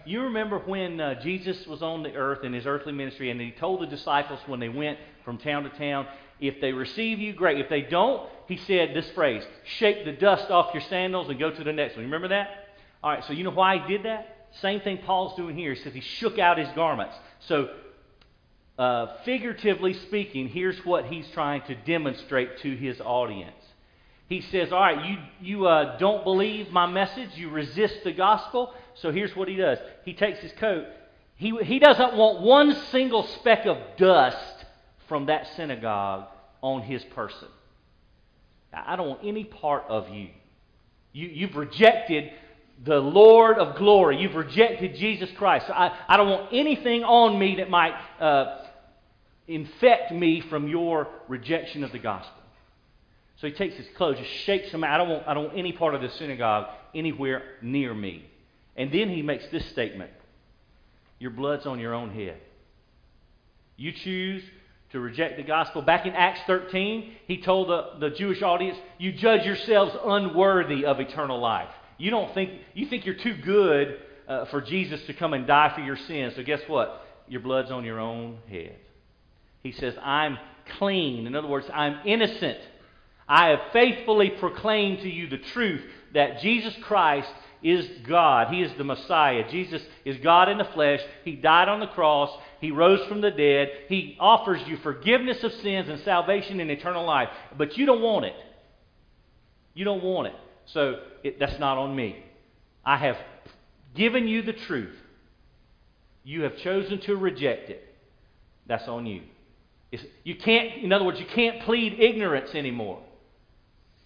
You 0.05 0.21
remember 0.21 0.59
when 0.59 1.01
uh, 1.01 1.21
Jesus 1.21 1.67
was 1.67 1.81
on 1.81 2.01
the 2.01 2.15
earth 2.15 2.45
in 2.45 2.53
his 2.53 2.65
earthly 2.65 2.93
ministry, 2.93 3.31
and 3.31 3.39
he 3.39 3.51
told 3.51 3.81
the 3.81 3.85
disciples 3.85 4.39
when 4.47 4.61
they 4.61 4.69
went 4.69 4.97
from 5.25 5.37
town 5.37 5.63
to 5.63 5.69
town, 5.69 6.07
if 6.39 6.61
they 6.61 6.71
receive 6.71 7.19
you, 7.19 7.33
great. 7.33 7.59
If 7.59 7.69
they 7.69 7.81
don't, 7.81 8.29
he 8.47 8.55
said 8.55 8.95
this 8.95 9.09
phrase 9.11 9.43
shake 9.77 10.05
the 10.05 10.13
dust 10.13 10.49
off 10.51 10.73
your 10.73 10.83
sandals 10.83 11.27
and 11.29 11.37
go 11.37 11.51
to 11.51 11.63
the 11.65 11.73
next 11.73 11.95
one. 11.95 12.05
You 12.05 12.11
remember 12.11 12.29
that? 12.29 12.49
All 13.03 13.11
right, 13.11 13.23
so 13.25 13.33
you 13.33 13.43
know 13.43 13.51
why 13.51 13.77
he 13.77 13.87
did 13.89 14.05
that? 14.05 14.47
Same 14.61 14.79
thing 14.79 14.99
Paul's 15.05 15.35
doing 15.35 15.57
here. 15.57 15.73
He 15.73 15.81
says 15.81 15.93
he 15.93 15.99
shook 15.99 16.39
out 16.39 16.57
his 16.57 16.69
garments. 16.75 17.15
So, 17.47 17.69
uh, 18.79 19.17
figuratively 19.25 19.93
speaking, 19.93 20.47
here's 20.47 20.77
what 20.85 21.05
he's 21.05 21.29
trying 21.31 21.63
to 21.63 21.75
demonstrate 21.75 22.59
to 22.59 22.73
his 22.73 23.01
audience. 23.01 23.62
He 24.33 24.41
says, 24.41 24.71
All 24.71 24.79
right, 24.79 25.05
you, 25.05 25.17
you 25.41 25.67
uh, 25.67 25.95
don't 25.99 26.23
believe 26.23 26.71
my 26.71 26.87
message, 26.87 27.29
you 27.35 27.51
resist 27.51 28.03
the 28.03 28.11
gospel. 28.11 28.73
So 28.95 29.11
here's 29.11 29.35
what 29.35 29.47
he 29.47 29.55
does 29.55 29.77
he 30.05 30.13
takes 30.13 30.39
his 30.39 30.51
coat. 30.53 30.85
He, 31.35 31.55
he 31.61 31.77
doesn't 31.77 32.15
want 32.15 32.41
one 32.41 32.73
single 32.89 33.27
speck 33.27 33.67
of 33.67 33.77
dust 33.97 34.65
from 35.07 35.27
that 35.27 35.47
synagogue 35.55 36.25
on 36.61 36.81
his 36.81 37.03
person. 37.15 37.47
I 38.73 38.95
don't 38.95 39.07
want 39.07 39.21
any 39.23 39.43
part 39.43 39.83
of 39.87 40.09
you. 40.09 40.29
you 41.11 41.27
you've 41.27 41.55
rejected 41.55 42.31
the 42.83 42.97
Lord 42.97 43.59
of 43.59 43.75
glory. 43.75 44.19
You've 44.19 44.33
rejected 44.33 44.95
Jesus 44.95 45.29
Christ. 45.37 45.67
I, 45.69 45.95
I 46.07 46.17
don't 46.17 46.29
want 46.29 46.49
anything 46.51 47.03
on 47.03 47.37
me 47.37 47.57
that 47.57 47.69
might 47.69 47.93
uh, 48.19 48.65
infect 49.47 50.11
me 50.11 50.41
from 50.41 50.67
your 50.67 51.07
rejection 51.27 51.83
of 51.83 51.91
the 51.91 51.99
gospel. 51.99 52.42
So 53.43 53.47
he 53.47 53.53
takes 53.55 53.75
his 53.75 53.87
clothes, 53.97 54.19
just 54.19 54.31
shakes 54.45 54.71
them 54.71 54.85
out. 54.85 54.93
I 54.93 54.97
don't 54.99 55.09
want, 55.09 55.27
I 55.27 55.33
don't 55.33 55.43
want 55.47 55.57
any 55.57 55.73
part 55.73 55.95
of 55.95 56.01
the 56.01 56.07
synagogue 56.11 56.67
anywhere 56.95 57.43
near 57.61 57.93
me. 57.93 58.23
And 58.77 58.89
then 58.89 59.09
he 59.09 59.21
makes 59.21 59.45
this 59.51 59.65
statement 59.71 60.11
Your 61.19 61.31
blood's 61.31 61.65
on 61.65 61.77
your 61.77 61.93
own 61.93 62.11
head. 62.11 62.37
You 63.75 63.91
choose 63.91 64.43
to 64.93 65.01
reject 65.01 65.35
the 65.35 65.43
gospel. 65.43 65.81
Back 65.81 66.05
in 66.05 66.13
Acts 66.13 66.39
13, 66.47 67.15
he 67.27 67.41
told 67.41 67.67
the, 67.67 68.07
the 68.07 68.15
Jewish 68.15 68.41
audience, 68.41 68.77
You 68.97 69.11
judge 69.11 69.45
yourselves 69.45 69.93
unworthy 70.05 70.85
of 70.85 71.01
eternal 71.01 71.41
life. 71.41 71.67
You 71.97 72.11
don't 72.11 72.33
think, 72.33 72.61
you 72.73 72.87
think 72.87 73.05
you're 73.05 73.15
too 73.15 73.35
good 73.43 73.99
uh, 74.25 74.45
for 74.45 74.61
Jesus 74.61 75.05
to 75.07 75.13
come 75.13 75.33
and 75.33 75.45
die 75.45 75.73
for 75.75 75.81
your 75.81 75.97
sins. 75.97 76.35
So 76.37 76.43
guess 76.43 76.61
what? 76.67 77.05
Your 77.27 77.41
blood's 77.41 77.71
on 77.71 77.83
your 77.83 77.99
own 77.99 78.37
head. 78.49 78.77
He 79.63 79.73
says, 79.73 79.95
I'm 80.01 80.37
clean. 80.77 81.27
In 81.27 81.35
other 81.35 81.49
words, 81.49 81.67
I'm 81.73 81.99
innocent. 82.05 82.59
I 83.27 83.49
have 83.49 83.59
faithfully 83.71 84.31
proclaimed 84.31 84.99
to 84.99 85.09
you 85.09 85.27
the 85.27 85.37
truth 85.37 85.81
that 86.13 86.41
Jesus 86.41 86.75
Christ 86.83 87.29
is 87.63 87.87
God. 88.07 88.53
He 88.53 88.61
is 88.61 88.71
the 88.77 88.83
Messiah. 88.83 89.49
Jesus 89.49 89.81
is 90.03 90.17
God 90.17 90.49
in 90.49 90.57
the 90.57 90.65
flesh. 90.65 90.99
He 91.23 91.35
died 91.35 91.69
on 91.69 91.79
the 91.79 91.87
cross. 91.87 92.29
He 92.59 92.71
rose 92.71 93.05
from 93.07 93.21
the 93.21 93.31
dead. 93.31 93.69
He 93.87 94.17
offers 94.19 94.61
you 94.67 94.77
forgiveness 94.77 95.43
of 95.43 95.53
sins 95.53 95.89
and 95.89 96.01
salvation 96.01 96.59
and 96.59 96.69
eternal 96.69 97.05
life. 97.05 97.29
But 97.57 97.77
you 97.77 97.85
don't 97.85 98.01
want 98.01 98.25
it. 98.25 98.35
You 99.73 99.85
don't 99.85 100.03
want 100.03 100.27
it. 100.27 100.35
So 100.65 100.99
it, 101.23 101.39
that's 101.39 101.59
not 101.59 101.77
on 101.77 101.95
me. 101.95 102.23
I 102.85 102.97
have 102.97 103.17
given 103.95 104.27
you 104.27 104.41
the 104.41 104.53
truth. 104.53 104.95
You 106.23 106.43
have 106.43 106.57
chosen 106.57 106.99
to 107.01 107.15
reject 107.15 107.69
it. 107.69 107.83
That's 108.65 108.87
on 108.87 109.05
you. 109.05 109.21
It's, 109.91 110.03
you 110.23 110.35
can't, 110.35 110.83
in 110.83 110.91
other 110.91 111.05
words, 111.05 111.19
you 111.19 111.25
can't 111.25 111.61
plead 111.61 111.99
ignorance 111.99 112.55
anymore. 112.55 113.01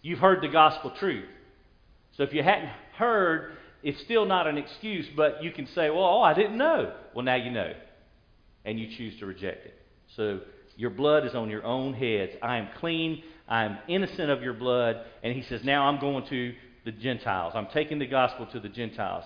You've 0.02 0.20
heard 0.20 0.42
the 0.42 0.48
gospel 0.48 0.92
truth. 1.00 1.26
So 2.16 2.24
if 2.24 2.34
you 2.34 2.44
hadn't 2.44 2.70
heard, 2.98 3.58
it's 3.84 4.02
still 4.02 4.26
not 4.26 4.48
an 4.48 4.58
excuse, 4.58 5.06
but 5.16 5.44
you 5.44 5.52
can 5.52 5.68
say, 5.68 5.90
well, 5.90 6.04
oh, 6.04 6.22
I 6.22 6.34
didn't 6.34 6.58
know. 6.58 6.94
Well, 7.14 7.24
now 7.26 7.36
you 7.36 7.52
know. 7.52 7.74
And 8.66 8.80
you 8.80 8.88
choose 8.98 9.18
to 9.20 9.26
reject 9.26 9.66
it. 9.66 9.74
So 10.16 10.42
your 10.76 10.90
blood 10.90 11.26
is 11.26 11.36
on 11.36 11.50
your 11.50 11.64
own 11.64 11.94
heads. 11.94 12.34
I 12.42 12.58
am 12.58 12.70
clean. 12.80 13.24
I 13.48 13.66
am 13.66 13.78
innocent 13.88 14.30
of 14.30 14.42
your 14.42 14.54
blood. 14.54 15.06
And 15.24 15.34
he 15.34 15.42
says, 15.44 15.64
now 15.64 15.88
I'm 15.88 16.00
going 16.00 16.26
to 16.28 16.54
the 16.86 16.92
Gentiles. 16.92 17.54
I'm 17.56 17.68
taking 17.68 18.00
the 18.00 18.08
gospel 18.08 18.46
to 18.48 18.60
the 18.60 18.70
Gentiles. 18.70 19.24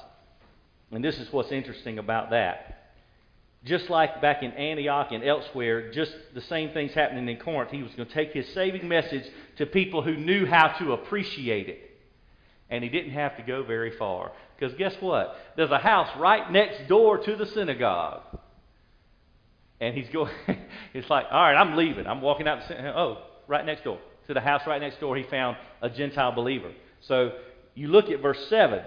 And 0.92 1.04
this 1.04 1.18
is 1.18 1.32
what's 1.32 1.52
interesting 1.52 1.98
about 1.98 2.32
that. 2.32 2.81
Just 3.64 3.90
like 3.92 4.22
back 4.22 4.42
in 4.42 4.52
Antioch 4.54 5.12
and 5.12 5.24
elsewhere, 5.24 5.92
just 5.92 6.12
the 6.34 6.42
same 6.42 6.72
things 6.72 6.94
happening 6.94 7.30
in 7.30 7.38
Corinth. 7.38 7.70
He 7.70 7.84
was 7.84 7.92
going 7.94 8.08
to 8.08 8.14
take 8.14 8.34
his 8.34 8.48
saving 8.54 8.88
message 8.88 9.24
to 9.58 9.68
people 9.68 10.02
who 10.02 10.16
knew 10.16 10.48
how 10.48 10.70
to 10.80 10.94
appreciate 10.94 11.70
it. 11.70 11.80
And 12.72 12.84
he 12.84 12.90
didn't 12.90 13.12
have 13.12 13.38
to 13.38 13.44
go 13.44 13.64
very 13.64 13.96
far. 13.98 14.32
Because 14.58 14.76
guess 14.78 14.96
what? 15.00 15.36
There's 15.58 15.70
a 15.70 15.78
house 15.78 16.10
right 16.18 16.52
next 16.52 16.88
door 16.88 17.20
to 17.20 17.36
the 17.36 17.46
synagogue. 17.46 18.22
And 19.80 19.96
he's 19.96 20.10
going, 20.10 20.32
it's 20.94 21.10
like, 21.10 21.26
all 21.30 21.42
right, 21.42 21.56
I'm 21.56 21.76
leaving. 21.76 22.08
I'm 22.08 22.22
walking 22.22 22.48
out. 22.48 22.68
The, 22.68 22.98
oh, 22.98 23.24
right 23.48 23.66
next 23.66 23.84
door. 23.84 24.00
To 24.28 24.34
the 24.34 24.42
house 24.42 24.62
right 24.66 24.82
next 24.82 25.00
door, 25.00 25.18
he 25.18 25.24
found 25.24 25.58
a 25.82 25.90
Gentile 25.90 26.32
believer. 26.32 26.72
So 27.02 27.32
you 27.76 27.90
look 27.90 28.10
at 28.10 28.22
verse 28.22 28.44
7. 28.50 28.82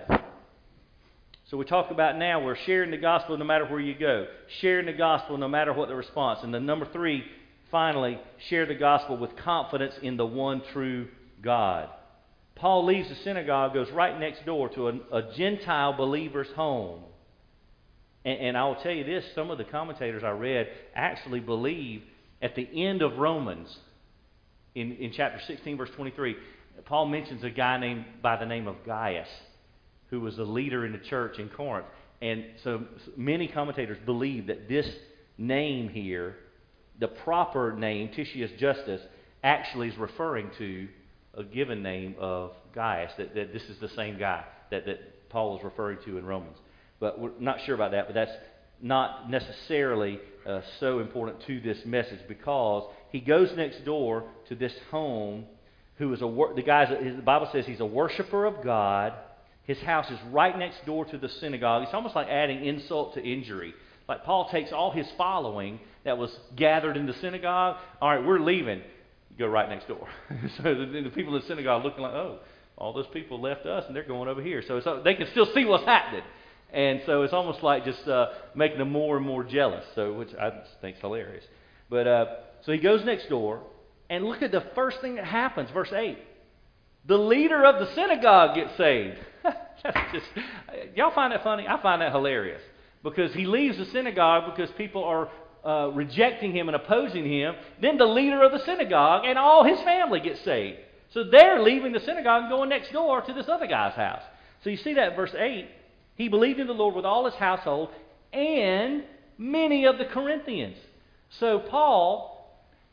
So 1.54 1.58
we 1.58 1.66
talk 1.66 1.92
about 1.92 2.18
now 2.18 2.44
we're 2.44 2.56
sharing 2.66 2.90
the 2.90 2.96
gospel 2.96 3.38
no 3.38 3.44
matter 3.44 3.64
where 3.64 3.78
you 3.78 3.94
go, 3.96 4.26
sharing 4.60 4.86
the 4.86 4.92
gospel 4.92 5.38
no 5.38 5.46
matter 5.46 5.72
what 5.72 5.88
the 5.88 5.94
response. 5.94 6.40
And 6.42 6.52
then 6.52 6.66
number 6.66 6.84
three, 6.92 7.22
finally, 7.70 8.18
share 8.48 8.66
the 8.66 8.74
gospel 8.74 9.16
with 9.16 9.36
confidence 9.36 9.94
in 10.02 10.16
the 10.16 10.26
one 10.26 10.62
true 10.72 11.06
God. 11.40 11.90
Paul 12.56 12.84
leaves 12.84 13.08
the 13.08 13.14
synagogue, 13.22 13.72
goes 13.72 13.88
right 13.92 14.18
next 14.18 14.44
door 14.44 14.68
to 14.70 14.88
a, 14.88 14.92
a 15.12 15.32
Gentile 15.36 15.92
believer's 15.92 16.50
home. 16.56 17.04
And, 18.24 18.40
and 18.40 18.56
I 18.58 18.64
will 18.64 18.82
tell 18.82 18.90
you 18.90 19.04
this 19.04 19.24
some 19.36 19.52
of 19.52 19.58
the 19.58 19.62
commentators 19.62 20.24
I 20.24 20.30
read 20.30 20.66
actually 20.92 21.38
believe 21.38 22.02
at 22.42 22.56
the 22.56 22.66
end 22.84 23.00
of 23.00 23.18
Romans, 23.18 23.72
in, 24.74 24.90
in 24.96 25.12
chapter 25.12 25.38
16, 25.46 25.76
verse 25.76 25.90
23, 25.94 26.34
Paul 26.84 27.06
mentions 27.06 27.44
a 27.44 27.50
guy 27.50 27.78
named 27.78 28.06
by 28.22 28.34
the 28.34 28.44
name 28.44 28.66
of 28.66 28.74
Gaius 28.84 29.28
who 30.14 30.20
was 30.20 30.38
a 30.38 30.44
leader 30.44 30.86
in 30.86 30.92
the 30.92 30.98
church 30.98 31.40
in 31.40 31.48
Corinth. 31.48 31.86
And 32.22 32.44
so 32.62 32.84
many 33.16 33.48
commentators 33.48 33.98
believe 34.06 34.46
that 34.46 34.68
this 34.68 34.88
name 35.36 35.88
here, 35.88 36.36
the 37.00 37.08
proper 37.08 37.72
name, 37.72 38.10
Titius 38.14 38.52
Justus, 38.60 39.00
actually 39.42 39.88
is 39.88 39.98
referring 39.98 40.50
to 40.58 40.86
a 41.36 41.42
given 41.42 41.82
name 41.82 42.14
of 42.20 42.52
Gaius, 42.76 43.10
that, 43.18 43.34
that 43.34 43.52
this 43.52 43.64
is 43.64 43.76
the 43.80 43.88
same 43.88 44.20
guy 44.20 44.44
that, 44.70 44.86
that 44.86 45.28
Paul 45.30 45.58
is 45.58 45.64
referring 45.64 45.98
to 46.04 46.16
in 46.16 46.24
Romans. 46.24 46.56
But 47.00 47.18
we're 47.18 47.32
not 47.40 47.58
sure 47.66 47.74
about 47.74 47.90
that, 47.90 48.06
but 48.06 48.14
that's 48.14 48.30
not 48.80 49.28
necessarily 49.28 50.20
uh, 50.46 50.60
so 50.78 51.00
important 51.00 51.44
to 51.48 51.60
this 51.60 51.78
message 51.84 52.20
because 52.28 52.88
he 53.10 53.18
goes 53.18 53.50
next 53.56 53.84
door 53.84 54.24
to 54.48 54.54
this 54.54 54.74
home 54.92 55.46
who 55.96 56.12
is 56.12 56.22
a 56.22 56.52
the 56.54 56.62
guy 56.62 56.86
the 56.86 57.22
Bible 57.22 57.48
says 57.52 57.66
he's 57.66 57.80
a 57.80 57.86
worshiper 57.86 58.44
of 58.44 58.62
God 58.62 59.12
his 59.64 59.78
house 59.80 60.10
is 60.10 60.18
right 60.30 60.56
next 60.58 60.84
door 60.86 61.04
to 61.06 61.18
the 61.18 61.28
synagogue. 61.28 61.84
It's 61.84 61.94
almost 61.94 62.14
like 62.14 62.28
adding 62.28 62.64
insult 62.64 63.14
to 63.14 63.22
injury. 63.22 63.74
Like 64.08 64.24
Paul 64.24 64.48
takes 64.50 64.72
all 64.72 64.90
his 64.90 65.06
following 65.16 65.80
that 66.04 66.18
was 66.18 66.30
gathered 66.54 66.96
in 66.96 67.06
the 67.06 67.14
synagogue. 67.14 67.76
All 68.00 68.10
right, 68.10 68.24
we're 68.24 68.40
leaving. 68.40 68.82
Go 69.38 69.46
right 69.46 69.68
next 69.68 69.88
door. 69.88 70.06
so 70.58 70.62
the, 70.62 71.02
the, 71.04 71.10
people 71.10 71.34
in 71.34 71.40
the 71.40 71.46
synagogue 71.46 71.82
looking 71.82 72.02
like, 72.02 72.12
oh, 72.12 72.40
all 72.76 72.92
those 72.92 73.06
people 73.12 73.40
left 73.40 73.64
us 73.66 73.84
and 73.86 73.96
they're 73.96 74.04
going 74.04 74.28
over 74.28 74.42
here. 74.42 74.62
So 74.66 74.78
uh, 74.78 75.02
they 75.02 75.14
can 75.14 75.28
still 75.30 75.46
see 75.54 75.64
what's 75.64 75.84
happening. 75.84 76.22
And 76.72 77.02
so 77.06 77.22
it's 77.22 77.32
almost 77.32 77.62
like 77.62 77.84
just 77.84 78.06
uh, 78.06 78.26
making 78.54 78.78
them 78.78 78.90
more 78.90 79.16
and 79.16 79.24
more 79.24 79.44
jealous, 79.44 79.84
so 79.94 80.12
which 80.12 80.30
I 80.38 80.50
think 80.80 80.96
is 80.96 81.00
hilarious. 81.00 81.44
But 81.88 82.06
uh, 82.06 82.26
so 82.66 82.72
he 82.72 82.78
goes 82.78 83.04
next 83.04 83.28
door, 83.28 83.62
and 84.10 84.24
look 84.24 84.42
at 84.42 84.50
the 84.50 84.64
first 84.74 85.00
thing 85.00 85.14
that 85.14 85.24
happens, 85.24 85.70
verse 85.70 85.92
8. 85.92 86.18
The 87.06 87.16
leader 87.16 87.64
of 87.64 87.78
the 87.78 87.94
synagogue 87.94 88.56
gets 88.56 88.76
saved. 88.76 89.18
That's 89.82 90.12
just, 90.12 90.26
y'all 90.94 91.14
find 91.14 91.32
that 91.32 91.42
funny? 91.42 91.66
I 91.68 91.80
find 91.80 92.02
that 92.02 92.12
hilarious. 92.12 92.62
Because 93.02 93.34
he 93.34 93.46
leaves 93.46 93.76
the 93.76 93.84
synagogue 93.86 94.54
because 94.54 94.70
people 94.76 95.04
are 95.04 95.28
uh, 95.64 95.88
rejecting 95.88 96.52
him 96.52 96.68
and 96.68 96.76
opposing 96.76 97.30
him. 97.30 97.54
Then 97.80 97.98
the 97.98 98.06
leader 98.06 98.42
of 98.42 98.52
the 98.52 98.64
synagogue 98.64 99.24
and 99.26 99.38
all 99.38 99.64
his 99.64 99.80
family 99.80 100.20
get 100.20 100.38
saved. 100.44 100.78
So 101.12 101.24
they're 101.24 101.62
leaving 101.62 101.92
the 101.92 102.00
synagogue 102.00 102.44
and 102.44 102.50
going 102.50 102.68
next 102.68 102.92
door 102.92 103.20
to 103.20 103.32
this 103.32 103.48
other 103.48 103.66
guy's 103.66 103.94
house. 103.94 104.22
So 104.62 104.70
you 104.70 104.76
see 104.76 104.94
that 104.94 105.16
verse 105.16 105.34
8. 105.36 105.68
He 106.16 106.28
believed 106.28 106.60
in 106.60 106.66
the 106.66 106.72
Lord 106.72 106.94
with 106.94 107.04
all 107.04 107.26
his 107.26 107.34
household 107.34 107.90
and 108.32 109.04
many 109.36 109.84
of 109.86 109.98
the 109.98 110.06
Corinthians. 110.06 110.76
So 111.38 111.58
Paul 111.58 112.30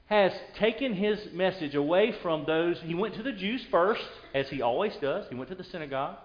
has 0.07 0.33
taken 0.59 0.93
his 0.93 1.19
message 1.31 1.73
away 1.73 2.13
from 2.21 2.43
those. 2.45 2.77
He 2.83 2.95
went 2.95 3.15
to 3.15 3.23
the 3.23 3.31
Jews 3.31 3.65
first, 3.71 4.03
as 4.33 4.49
he 4.49 4.61
always 4.61 4.93
does. 5.01 5.25
He 5.29 5.35
went 5.35 5.49
to 5.49 5.55
the 5.55 5.63
synagogue 5.63 6.17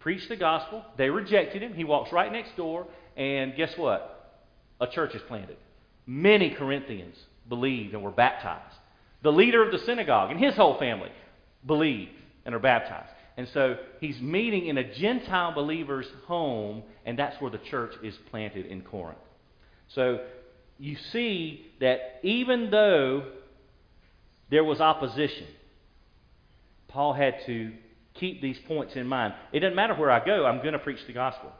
preached 0.00 0.28
the 0.28 0.36
gospel. 0.36 0.84
They 0.96 1.10
rejected 1.10 1.62
him. 1.62 1.74
He 1.74 1.84
walks 1.84 2.12
right 2.12 2.32
next 2.32 2.56
door, 2.56 2.86
and 3.16 3.54
guess 3.54 3.76
what? 3.76 4.40
A 4.80 4.86
church 4.86 5.14
is 5.14 5.22
planted. 5.28 5.56
Many 6.06 6.50
Corinthians 6.50 7.16
believed 7.48 7.94
and 7.94 8.02
were 8.02 8.10
baptized. 8.10 8.76
The 9.22 9.32
leader 9.32 9.62
of 9.62 9.70
the 9.70 9.78
synagogue 9.78 10.30
and 10.30 10.40
his 10.40 10.54
whole 10.54 10.78
family 10.78 11.10
believed 11.66 12.12
and 12.44 12.54
are 12.54 12.58
baptized. 12.58 13.10
And 13.36 13.48
so 13.54 13.76
he's 14.00 14.20
meeting 14.20 14.66
in 14.66 14.78
a 14.78 14.94
Gentile 14.94 15.52
believer's 15.52 16.08
home, 16.26 16.82
and 17.04 17.18
that's 17.18 17.40
where 17.40 17.50
the 17.50 17.58
church 17.58 17.94
is 18.02 18.14
planted 18.30 18.66
in 18.66 18.82
Corinth. 18.82 19.18
So 19.88 20.20
you 20.78 20.96
see 21.12 21.66
that 21.80 22.20
even 22.22 22.70
though 22.70 23.24
there 24.50 24.64
was 24.64 24.80
opposition, 24.80 25.46
Paul 26.88 27.12
had 27.12 27.36
to 27.46 27.72
keep 28.14 28.42
these 28.42 28.58
points 28.66 28.96
in 28.96 29.06
mind. 29.06 29.34
It 29.52 29.60
doesn't 29.60 29.76
matter 29.76 29.94
where 29.94 30.10
I 30.10 30.24
go, 30.24 30.46
I'm 30.46 30.58
going 30.58 30.72
to 30.72 30.78
preach 30.78 31.04
the 31.06 31.12
gospel. 31.12 31.52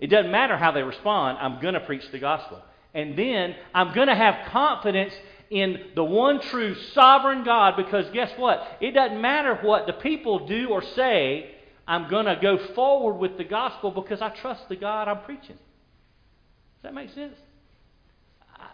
It 0.00 0.08
doesn't 0.08 0.30
matter 0.30 0.56
how 0.56 0.72
they 0.72 0.82
respond, 0.82 1.38
I'm 1.40 1.60
going 1.60 1.74
to 1.74 1.80
preach 1.80 2.04
the 2.10 2.18
gospel. 2.18 2.62
And 2.92 3.18
then 3.18 3.54
I'm 3.74 3.94
going 3.94 4.08
to 4.08 4.14
have 4.14 4.50
confidence 4.50 5.14
in 5.50 5.80
the 5.94 6.04
one 6.04 6.40
true 6.40 6.74
sovereign 6.92 7.44
God 7.44 7.76
because 7.76 8.06
guess 8.12 8.30
what? 8.36 8.78
It 8.80 8.92
doesn't 8.92 9.20
matter 9.20 9.58
what 9.62 9.86
the 9.86 9.92
people 9.92 10.46
do 10.46 10.68
or 10.68 10.82
say, 10.82 11.50
I'm 11.86 12.08
going 12.08 12.26
to 12.26 12.36
go 12.40 12.58
forward 12.74 13.14
with 13.18 13.36
the 13.36 13.44
gospel 13.44 13.90
because 13.90 14.22
I 14.22 14.30
trust 14.30 14.68
the 14.68 14.76
God 14.76 15.08
I'm 15.08 15.22
preaching. 15.22 15.56
Does 15.56 16.82
that 16.82 16.94
make 16.94 17.10
sense? 17.10 17.36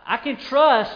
I 0.07 0.17
can 0.19 0.37
trust 0.37 0.95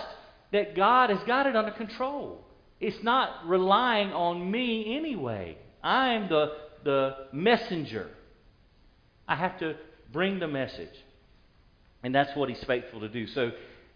that 0.53 0.77
God 0.77 1.11
has 1.11 1.19
got 1.27 1.47
it 1.47 1.57
under 1.57 1.73
control. 1.73 2.45
It's 2.81 3.03
not 3.03 3.49
relying 3.49 4.13
on 4.13 4.51
me 4.51 4.97
anyway. 4.97 5.57
I'm 5.85 6.29
the, 6.29 6.53
the 6.83 7.16
messenger. 7.33 8.09
I 9.29 9.37
have 9.37 9.59
to 9.59 9.77
bring 10.12 10.38
the 10.38 10.49
message. 10.49 10.94
And 12.03 12.14
that's 12.14 12.35
what 12.35 12.49
he's 12.49 12.62
faithful 12.64 13.01
to 13.01 13.09
do. 13.09 13.27
So, 13.27 13.53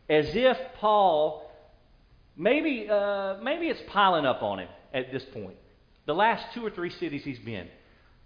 as 0.09 0.27
if 0.35 0.57
Paul, 0.77 1.51
maybe, 2.37 2.89
uh, 2.89 3.37
maybe 3.43 3.69
it's 3.69 3.83
piling 3.89 4.27
up 4.27 4.43
on 4.43 4.61
him 4.61 4.69
at 4.93 5.13
this 5.13 5.25
point. 5.33 5.57
The 6.07 6.15
last 6.15 6.55
two 6.55 6.65
or 6.65 6.71
three 6.71 6.91
cities 6.91 7.23
he's 7.25 7.39
been, 7.39 7.69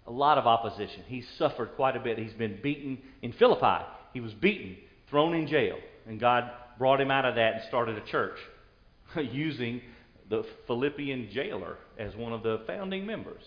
a 0.07 0.11
lot 0.11 0.37
of 0.37 0.45
opposition. 0.45 1.03
He's 1.07 1.27
suffered 1.37 1.75
quite 1.75 1.95
a 1.95 1.99
bit. 1.99 2.17
He's 2.17 2.33
been 2.33 2.59
beaten 2.61 2.97
in 3.21 3.33
Philippi. 3.33 3.85
He 4.13 4.19
was 4.19 4.33
beaten, 4.33 4.77
thrown 5.09 5.33
in 5.33 5.47
jail, 5.47 5.77
and 6.07 6.19
God 6.19 6.49
brought 6.77 7.01
him 7.01 7.11
out 7.11 7.25
of 7.25 7.35
that 7.35 7.55
and 7.55 7.63
started 7.67 7.97
a 7.97 8.05
church 8.05 8.37
using 9.15 9.81
the 10.29 10.45
Philippian 10.67 11.29
jailer 11.31 11.77
as 11.97 12.15
one 12.15 12.33
of 12.33 12.43
the 12.43 12.61
founding 12.65 13.05
members. 13.05 13.43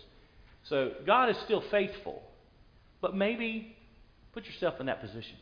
So 0.64 0.92
God 1.06 1.30
is 1.30 1.36
still 1.44 1.62
faithful. 1.70 2.22
But 3.00 3.14
maybe 3.14 3.76
put 4.32 4.46
yourself 4.46 4.80
in 4.80 4.86
that 4.86 5.00
position. 5.00 5.36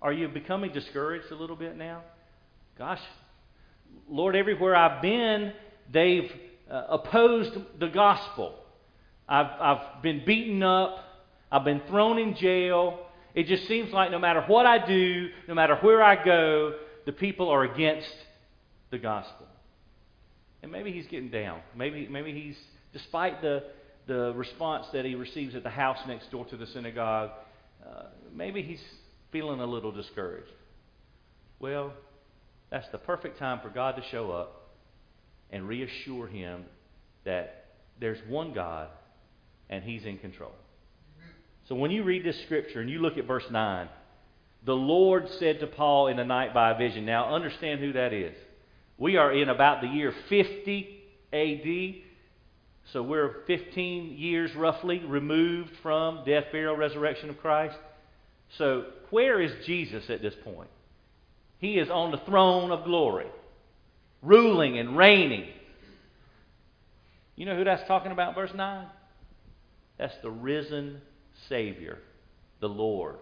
Are 0.00 0.12
you 0.12 0.28
becoming 0.28 0.72
discouraged 0.72 1.30
a 1.32 1.34
little 1.34 1.56
bit 1.56 1.76
now? 1.76 2.02
Gosh, 2.76 3.00
Lord, 4.08 4.36
everywhere 4.36 4.76
I've 4.76 5.02
been, 5.02 5.52
they've 5.92 6.30
uh, 6.70 6.84
opposed 6.90 7.58
the 7.80 7.88
gospel. 7.88 8.54
I've, 9.28 9.46
I've 9.60 10.02
been 10.02 10.24
beaten 10.24 10.62
up. 10.62 11.04
I've 11.50 11.64
been 11.64 11.82
thrown 11.88 12.18
in 12.18 12.36
jail. 12.36 13.00
It 13.34 13.46
just 13.46 13.66
seems 13.66 13.92
like 13.92 14.10
no 14.10 14.18
matter 14.18 14.44
what 14.46 14.66
I 14.66 14.86
do, 14.86 15.30
no 15.48 15.54
matter 15.54 15.76
where 15.76 16.02
I 16.02 16.22
go, 16.22 16.74
the 17.06 17.12
people 17.12 17.48
are 17.48 17.64
against 17.64 18.14
the 18.90 18.98
gospel. 18.98 19.46
And 20.62 20.72
maybe 20.72 20.92
he's 20.92 21.06
getting 21.06 21.30
down. 21.30 21.60
Maybe, 21.76 22.08
maybe 22.08 22.32
he's, 22.32 22.56
despite 22.92 23.42
the, 23.42 23.64
the 24.06 24.32
response 24.34 24.86
that 24.92 25.04
he 25.04 25.14
receives 25.14 25.54
at 25.54 25.62
the 25.62 25.70
house 25.70 25.98
next 26.06 26.30
door 26.30 26.44
to 26.46 26.56
the 26.56 26.66
synagogue, 26.66 27.30
uh, 27.86 28.04
maybe 28.34 28.62
he's 28.62 28.82
feeling 29.30 29.60
a 29.60 29.66
little 29.66 29.92
discouraged. 29.92 30.50
Well, 31.60 31.92
that's 32.70 32.88
the 32.88 32.98
perfect 32.98 33.38
time 33.38 33.60
for 33.62 33.70
God 33.70 33.96
to 33.96 34.02
show 34.10 34.30
up 34.30 34.70
and 35.50 35.66
reassure 35.66 36.26
him 36.26 36.64
that 37.24 37.66
there's 38.00 38.18
one 38.28 38.52
God 38.52 38.88
and 39.70 39.82
he's 39.84 40.04
in 40.04 40.18
control. 40.18 40.52
So 41.68 41.74
when 41.74 41.90
you 41.90 42.02
read 42.02 42.24
this 42.24 42.40
scripture 42.44 42.80
and 42.80 42.88
you 42.88 42.98
look 42.98 43.18
at 43.18 43.26
verse 43.26 43.44
9, 43.50 43.88
the 44.64 44.74
Lord 44.74 45.28
said 45.38 45.60
to 45.60 45.66
Paul 45.66 46.08
in 46.08 46.16
the 46.16 46.24
night 46.24 46.54
by 46.54 46.72
a 46.72 46.78
vision. 46.78 47.04
Now 47.04 47.34
understand 47.34 47.80
who 47.80 47.92
that 47.92 48.12
is. 48.12 48.34
We 48.98 49.16
are 49.16 49.32
in 49.32 49.48
about 49.48 49.80
the 49.80 49.86
year 49.86 50.12
50 50.28 50.98
AD. 51.32 52.02
So 52.92 53.02
we're 53.02 53.42
15 53.46 54.16
years 54.16 54.54
roughly 54.56 55.00
removed 55.00 55.70
from 55.82 56.24
death, 56.24 56.44
burial, 56.50 56.76
resurrection 56.76 57.30
of 57.30 57.38
Christ. 57.38 57.76
So 58.56 58.86
where 59.10 59.40
is 59.40 59.52
Jesus 59.66 60.04
at 60.08 60.22
this 60.22 60.34
point? 60.42 60.70
He 61.58 61.78
is 61.78 61.90
on 61.90 62.10
the 62.10 62.18
throne 62.18 62.70
of 62.70 62.84
glory, 62.84 63.26
ruling 64.22 64.78
and 64.78 64.96
reigning. 64.96 65.48
You 67.36 67.46
know 67.46 67.56
who 67.56 67.64
that's 67.64 67.86
talking 67.86 68.10
about, 68.10 68.34
verse 68.34 68.50
9? 68.54 68.86
That's 69.98 70.14
the 70.22 70.30
risen 70.30 71.00
Savior, 71.48 71.98
the 72.60 72.68
Lord. 72.68 73.16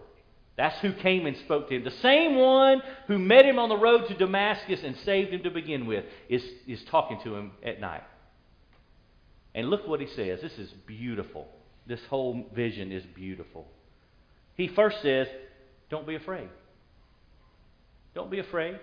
That's 0.57 0.79
who 0.79 0.91
came 0.91 1.27
and 1.27 1.37
spoke 1.37 1.69
to 1.69 1.75
him. 1.75 1.83
The 1.83 1.91
same 1.91 2.35
one 2.35 2.81
who 3.05 3.19
met 3.19 3.45
him 3.45 3.59
on 3.59 3.69
the 3.69 3.77
road 3.77 4.07
to 4.07 4.15
Damascus 4.15 4.79
and 4.83 4.97
saved 5.05 5.31
him 5.31 5.43
to 5.43 5.51
begin 5.51 5.85
with 5.85 6.03
is, 6.29 6.43
is 6.67 6.83
talking 6.89 7.19
to 7.23 7.35
him 7.35 7.51
at 7.63 7.79
night. 7.79 8.03
And 9.53 9.69
look 9.69 9.87
what 9.87 10.01
he 10.01 10.07
says. 10.07 10.41
This 10.41 10.57
is 10.57 10.71
beautiful. 10.87 11.47
This 11.85 11.99
whole 12.09 12.47
vision 12.55 12.91
is 12.91 13.03
beautiful. 13.15 13.67
He 14.55 14.67
first 14.67 15.01
says, 15.03 15.27
Don't 15.91 16.07
be 16.07 16.15
afraid. 16.15 16.49
Don't 18.15 18.31
be 18.31 18.39
afraid. 18.39 18.79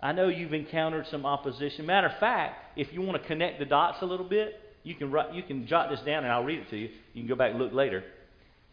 I 0.00 0.12
know 0.12 0.28
you've 0.28 0.52
encountered 0.52 1.06
some 1.10 1.24
opposition. 1.24 1.86
Matter 1.86 2.08
of 2.08 2.18
fact, 2.18 2.78
if 2.78 2.92
you 2.92 3.02
want 3.02 3.22
to 3.22 3.26
connect 3.26 3.60
the 3.60 3.64
dots 3.64 3.98
a 4.02 4.04
little 4.04 4.28
bit, 4.28 4.60
you 4.82 4.94
can, 4.94 5.14
you 5.32 5.42
can 5.44 5.66
jot 5.66 5.90
this 5.90 6.00
down 6.00 6.24
and 6.24 6.32
I'll 6.32 6.44
read 6.44 6.58
it 6.58 6.70
to 6.70 6.76
you. 6.76 6.90
You 7.14 7.22
can 7.22 7.28
go 7.28 7.36
back 7.36 7.52
and 7.52 7.60
look 7.60 7.72
later. 7.72 8.04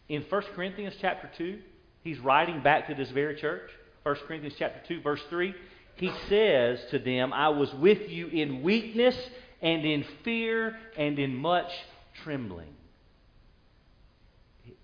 In 0.09 0.23
1 0.23 0.41
Corinthians 0.55 0.95
chapter 0.99 1.29
2, 1.37 1.59
He's 2.03 2.19
writing 2.19 2.61
back 2.61 2.87
to 2.87 2.95
this 2.95 3.09
very 3.11 3.35
church. 3.35 3.69
1 4.03 4.15
Corinthians 4.27 4.55
chapter 4.59 4.81
2 4.87 5.01
verse 5.01 5.21
3. 5.29 5.53
He 5.95 6.11
says 6.27 6.79
to 6.91 6.99
them, 6.99 7.31
I 7.31 7.49
was 7.49 7.73
with 7.75 8.09
you 8.09 8.27
in 8.27 8.63
weakness 8.63 9.15
and 9.61 9.85
in 9.85 10.05
fear 10.23 10.77
and 10.97 11.17
in 11.19 11.35
much 11.35 11.71
trembling. 12.23 12.73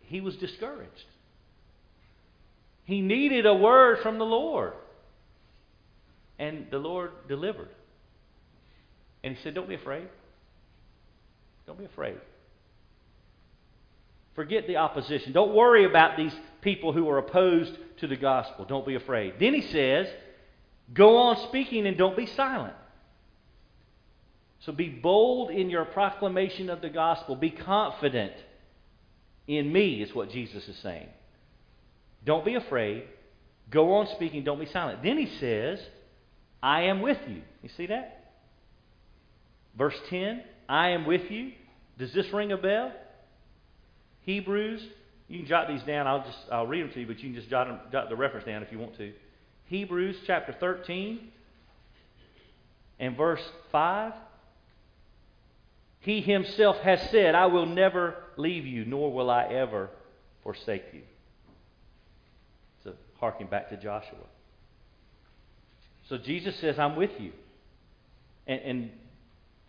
He 0.01 0.21
was 0.21 0.35
discouraged. 0.37 1.05
He 2.85 3.01
needed 3.01 3.45
a 3.45 3.53
word 3.53 3.99
from 4.01 4.17
the 4.17 4.25
Lord. 4.25 4.73
And 6.39 6.67
the 6.71 6.79
Lord 6.79 7.11
delivered. 7.27 7.69
And 9.23 9.35
he 9.35 9.43
said, 9.43 9.53
Don't 9.53 9.67
be 9.67 9.75
afraid. 9.75 10.07
Don't 11.67 11.77
be 11.77 11.85
afraid. 11.85 12.15
Forget 14.39 14.67
the 14.67 14.77
opposition. 14.77 15.33
Don't 15.33 15.53
worry 15.53 15.83
about 15.83 16.15
these 16.15 16.31
people 16.61 16.93
who 16.93 17.09
are 17.09 17.17
opposed 17.17 17.77
to 17.97 18.07
the 18.07 18.15
gospel. 18.15 18.63
Don't 18.63 18.87
be 18.87 18.95
afraid. 18.95 19.33
Then 19.37 19.53
he 19.53 19.59
says, 19.59 20.07
Go 20.93 21.17
on 21.17 21.45
speaking 21.49 21.85
and 21.85 21.97
don't 21.97 22.15
be 22.15 22.25
silent. 22.25 22.73
So 24.61 24.71
be 24.71 24.87
bold 24.87 25.51
in 25.51 25.69
your 25.69 25.83
proclamation 25.83 26.69
of 26.69 26.79
the 26.79 26.87
gospel. 26.87 27.35
Be 27.35 27.49
confident 27.49 28.31
in 29.45 29.73
me, 29.73 30.01
is 30.01 30.15
what 30.15 30.31
Jesus 30.31 30.65
is 30.69 30.77
saying. 30.77 31.09
Don't 32.23 32.45
be 32.45 32.55
afraid. 32.55 33.03
Go 33.69 33.95
on 33.95 34.07
speaking. 34.15 34.45
Don't 34.45 34.61
be 34.61 34.67
silent. 34.67 35.03
Then 35.03 35.17
he 35.17 35.27
says, 35.41 35.81
I 36.63 36.83
am 36.83 37.01
with 37.01 37.19
you. 37.27 37.41
You 37.61 37.69
see 37.75 37.87
that? 37.87 38.35
Verse 39.77 39.99
10 40.09 40.43
I 40.69 40.91
am 40.91 41.05
with 41.05 41.29
you. 41.29 41.51
Does 41.97 42.13
this 42.13 42.31
ring 42.31 42.53
a 42.53 42.57
bell? 42.57 42.93
Hebrews, 44.29 44.79
you 45.27 45.39
can 45.39 45.47
jot 45.47 45.67
these 45.67 45.81
down. 45.81 46.05
I'll 46.05 46.23
just 46.23 46.37
I'll 46.51 46.67
read 46.67 46.83
them 46.83 46.91
to 46.91 46.99
you, 46.99 47.07
but 47.07 47.17
you 47.17 47.31
can 47.31 47.33
just 47.33 47.49
jot, 47.49 47.65
them, 47.65 47.79
jot 47.91 48.09
the 48.09 48.15
reference 48.15 48.45
down 48.45 48.61
if 48.61 48.71
you 48.71 48.77
want 48.77 48.95
to. 48.97 49.11
Hebrews 49.65 50.17
chapter 50.27 50.55
13 50.59 51.19
and 52.99 53.17
verse 53.17 53.41
5. 53.71 54.13
He 56.01 56.21
himself 56.21 56.77
has 56.77 57.01
said, 57.09 57.33
I 57.33 57.47
will 57.47 57.65
never 57.65 58.17
leave 58.37 58.67
you, 58.67 58.85
nor 58.85 59.11
will 59.11 59.31
I 59.31 59.45
ever 59.45 59.89
forsake 60.43 60.83
you. 60.93 61.01
So, 62.83 62.93
harking 63.19 63.47
back 63.47 63.69
to 63.69 63.77
Joshua. 63.77 64.27
So, 66.07 66.19
Jesus 66.19 66.55
says, 66.57 66.77
I'm 66.77 66.95
with 66.95 67.19
you. 67.19 67.31
And, 68.45 68.61
and 68.61 68.91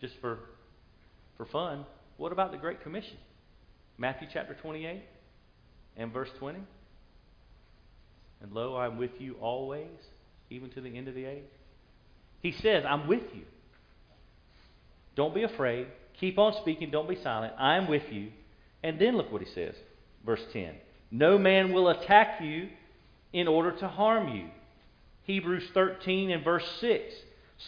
just 0.01 0.13
for, 0.21 0.37
for 1.35 1.47
fun, 1.47 1.83
what 2.17 2.31
about 2.31 2.51
the 2.51 2.57
Great 2.59 2.83
Commission? 2.83 3.17
Matthew 4.01 4.27
chapter 4.33 4.55
28 4.55 4.99
and 5.95 6.11
verse 6.11 6.29
20. 6.39 6.57
And 8.41 8.51
lo, 8.51 8.75
I'm 8.75 8.97
with 8.97 9.11
you 9.19 9.35
always, 9.35 9.91
even 10.49 10.71
to 10.71 10.81
the 10.81 10.97
end 10.97 11.07
of 11.07 11.13
the 11.13 11.25
age. 11.25 11.43
He 12.41 12.51
says, 12.51 12.83
I'm 12.87 13.07
with 13.07 13.21
you. 13.35 13.43
Don't 15.15 15.35
be 15.35 15.43
afraid. 15.43 15.85
Keep 16.19 16.39
on 16.39 16.55
speaking. 16.61 16.89
Don't 16.89 17.07
be 17.07 17.21
silent. 17.21 17.53
I'm 17.59 17.87
with 17.87 18.11
you. 18.11 18.29
And 18.81 18.99
then 18.99 19.17
look 19.17 19.31
what 19.31 19.43
he 19.43 19.53
says. 19.53 19.75
Verse 20.25 20.41
10 20.51 20.73
No 21.11 21.37
man 21.37 21.71
will 21.71 21.89
attack 21.89 22.41
you 22.41 22.69
in 23.33 23.47
order 23.47 23.71
to 23.71 23.87
harm 23.87 24.29
you. 24.35 24.47
Hebrews 25.25 25.69
13 25.75 26.31
and 26.31 26.43
verse 26.43 26.67
6. 26.79 27.03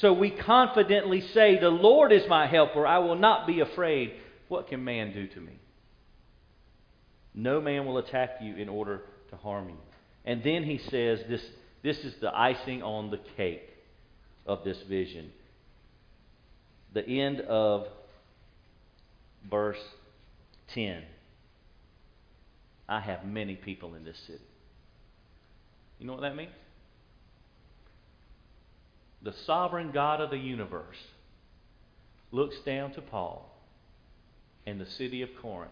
So 0.02 0.13
we 0.13 0.32
confidently 0.32 1.22
say, 1.22 1.60
The 1.60 1.69
Lord 1.69 2.12
is 2.12 2.24
my 2.28 2.48
helper. 2.48 2.88
I 2.88 2.98
will 2.98 3.17
not 3.17 3.46
be 3.46 3.60
afraid. 3.60 4.13
What 4.48 4.67
can 4.67 4.84
man 4.84 5.13
do 5.13 5.28
to 5.28 5.39
me? 5.39 5.60
No 7.34 7.60
man 7.62 7.86
will 7.86 7.98
attack 7.98 8.38
you 8.41 8.56
in 8.56 8.69
order 8.69 9.02
to 9.30 9.36
harm 9.38 9.69
you. 9.69 9.78
And 10.26 10.43
then 10.43 10.63
he 10.63 10.78
says 10.78 11.19
this, 11.28 11.41
this 11.82 11.98
is 12.00 12.13
the 12.22 12.36
icing 12.36 12.82
on 12.84 13.12
the 13.12 13.19
cake 13.38 13.69
of 14.46 14.63
this 14.63 14.78
vision. 14.88 15.32
The 16.93 17.06
end 17.06 17.41
of 17.41 17.88
verse 19.50 19.82
10. 20.74 21.04
I 22.88 23.00
have 23.00 23.26
many 23.26 23.56
people 23.56 23.96
in 23.96 24.04
this 24.04 24.17
city. 24.28 24.43
You 26.00 26.08
know 26.08 26.13
what 26.13 26.22
that 26.22 26.36
means? 26.36 26.52
The 29.24 29.34
sovereign 29.46 29.91
God 29.91 30.19
of 30.19 30.30
the 30.30 30.38
universe 30.38 30.98
looks 32.32 32.58
down 32.65 32.91
to 32.93 33.02
Paul 33.02 33.50
and 34.65 34.82
the 34.82 34.86
city 34.86 35.22
of 35.22 35.30
Corinth, 35.41 35.72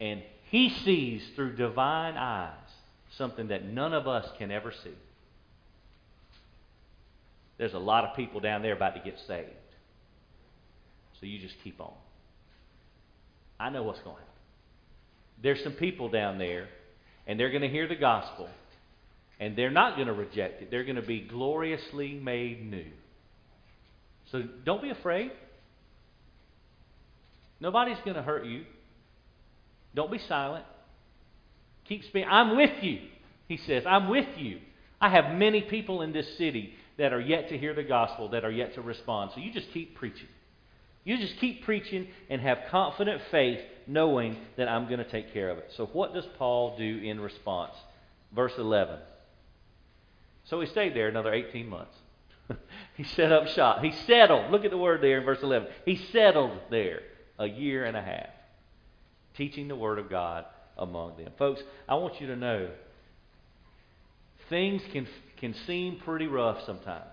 and 0.00 0.22
he 0.50 0.70
sees 0.84 1.22
through 1.36 1.56
divine 1.56 2.16
eyes 2.16 2.54
something 3.16 3.48
that 3.48 3.64
none 3.64 3.92
of 3.92 4.08
us 4.08 4.26
can 4.38 4.50
ever 4.50 4.72
see. 4.72 4.94
There's 7.58 7.74
a 7.74 7.78
lot 7.78 8.04
of 8.04 8.16
people 8.16 8.40
down 8.40 8.62
there 8.62 8.72
about 8.72 8.94
to 8.94 9.00
get 9.00 9.18
saved. 9.26 9.50
So 11.20 11.26
you 11.26 11.38
just 11.38 11.54
keep 11.62 11.80
on. 11.80 11.92
I 13.58 13.68
know 13.68 13.82
what's 13.82 14.00
going 14.00 14.16
to 14.16 14.22
happen. 14.22 14.34
There's 15.42 15.62
some 15.62 15.74
people 15.74 16.08
down 16.08 16.38
there, 16.38 16.68
and 17.26 17.38
they're 17.38 17.50
going 17.50 17.62
to 17.62 17.68
hear 17.68 17.86
the 17.86 17.96
gospel, 17.96 18.48
and 19.38 19.56
they're 19.56 19.70
not 19.70 19.96
going 19.96 20.06
to 20.06 20.14
reject 20.14 20.62
it. 20.62 20.70
They're 20.70 20.84
going 20.84 20.96
to 20.96 21.02
be 21.02 21.20
gloriously 21.20 22.14
made 22.14 22.64
new. 22.64 22.86
So 24.32 24.42
don't 24.64 24.82
be 24.82 24.90
afraid. 24.90 25.32
Nobody's 27.60 27.98
going 28.04 28.16
to 28.16 28.22
hurt 28.22 28.46
you. 28.46 28.64
Don't 29.94 30.10
be 30.10 30.18
silent. 30.18 30.64
Keep 31.86 32.04
speaking. 32.04 32.28
I'm 32.30 32.56
with 32.56 32.82
you, 32.82 33.00
he 33.48 33.56
says. 33.56 33.84
I'm 33.86 34.08
with 34.08 34.28
you. 34.36 34.60
I 35.00 35.08
have 35.08 35.34
many 35.34 35.62
people 35.62 36.02
in 36.02 36.12
this 36.12 36.36
city 36.36 36.74
that 36.98 37.12
are 37.12 37.20
yet 37.20 37.48
to 37.48 37.58
hear 37.58 37.74
the 37.74 37.82
gospel, 37.82 38.28
that 38.30 38.44
are 38.44 38.50
yet 38.50 38.74
to 38.74 38.82
respond. 38.82 39.32
So 39.34 39.40
you 39.40 39.52
just 39.52 39.70
keep 39.72 39.96
preaching. 39.96 40.28
You 41.04 41.16
just 41.16 41.38
keep 41.38 41.64
preaching 41.64 42.08
and 42.28 42.40
have 42.42 42.58
confident 42.70 43.22
faith, 43.30 43.60
knowing 43.86 44.36
that 44.56 44.68
I'm 44.68 44.86
going 44.86 44.98
to 44.98 45.10
take 45.10 45.32
care 45.32 45.48
of 45.48 45.58
it. 45.58 45.72
So, 45.76 45.86
what 45.86 46.12
does 46.12 46.26
Paul 46.36 46.76
do 46.76 46.98
in 46.98 47.20
response? 47.20 47.72
Verse 48.34 48.52
11. 48.58 48.98
So 50.44 50.60
he 50.60 50.66
stayed 50.66 50.94
there 50.94 51.08
another 51.08 51.32
18 51.32 51.68
months. 51.68 51.94
he 52.96 53.04
set 53.04 53.32
up 53.32 53.46
shop. 53.48 53.82
He 53.82 53.92
settled. 53.92 54.50
Look 54.50 54.64
at 54.64 54.70
the 54.70 54.78
word 54.78 55.02
there 55.02 55.18
in 55.18 55.24
verse 55.24 55.42
11. 55.42 55.68
He 55.84 55.96
settled 55.96 56.58
there 56.70 57.00
a 57.38 57.46
year 57.46 57.84
and 57.84 57.96
a 57.96 58.02
half, 58.02 58.28
teaching 59.40 59.68
the 59.68 59.74
Word 59.76 59.98
of 59.98 60.10
God 60.10 60.44
among 60.76 61.16
them. 61.16 61.32
Folks, 61.38 61.62
I 61.88 61.94
want 61.94 62.20
you 62.20 62.26
to 62.26 62.36
know 62.36 62.68
things 64.50 64.82
can, 64.92 65.08
can 65.38 65.54
seem 65.66 65.98
pretty 66.04 66.26
rough 66.26 66.58
sometimes. 66.66 67.06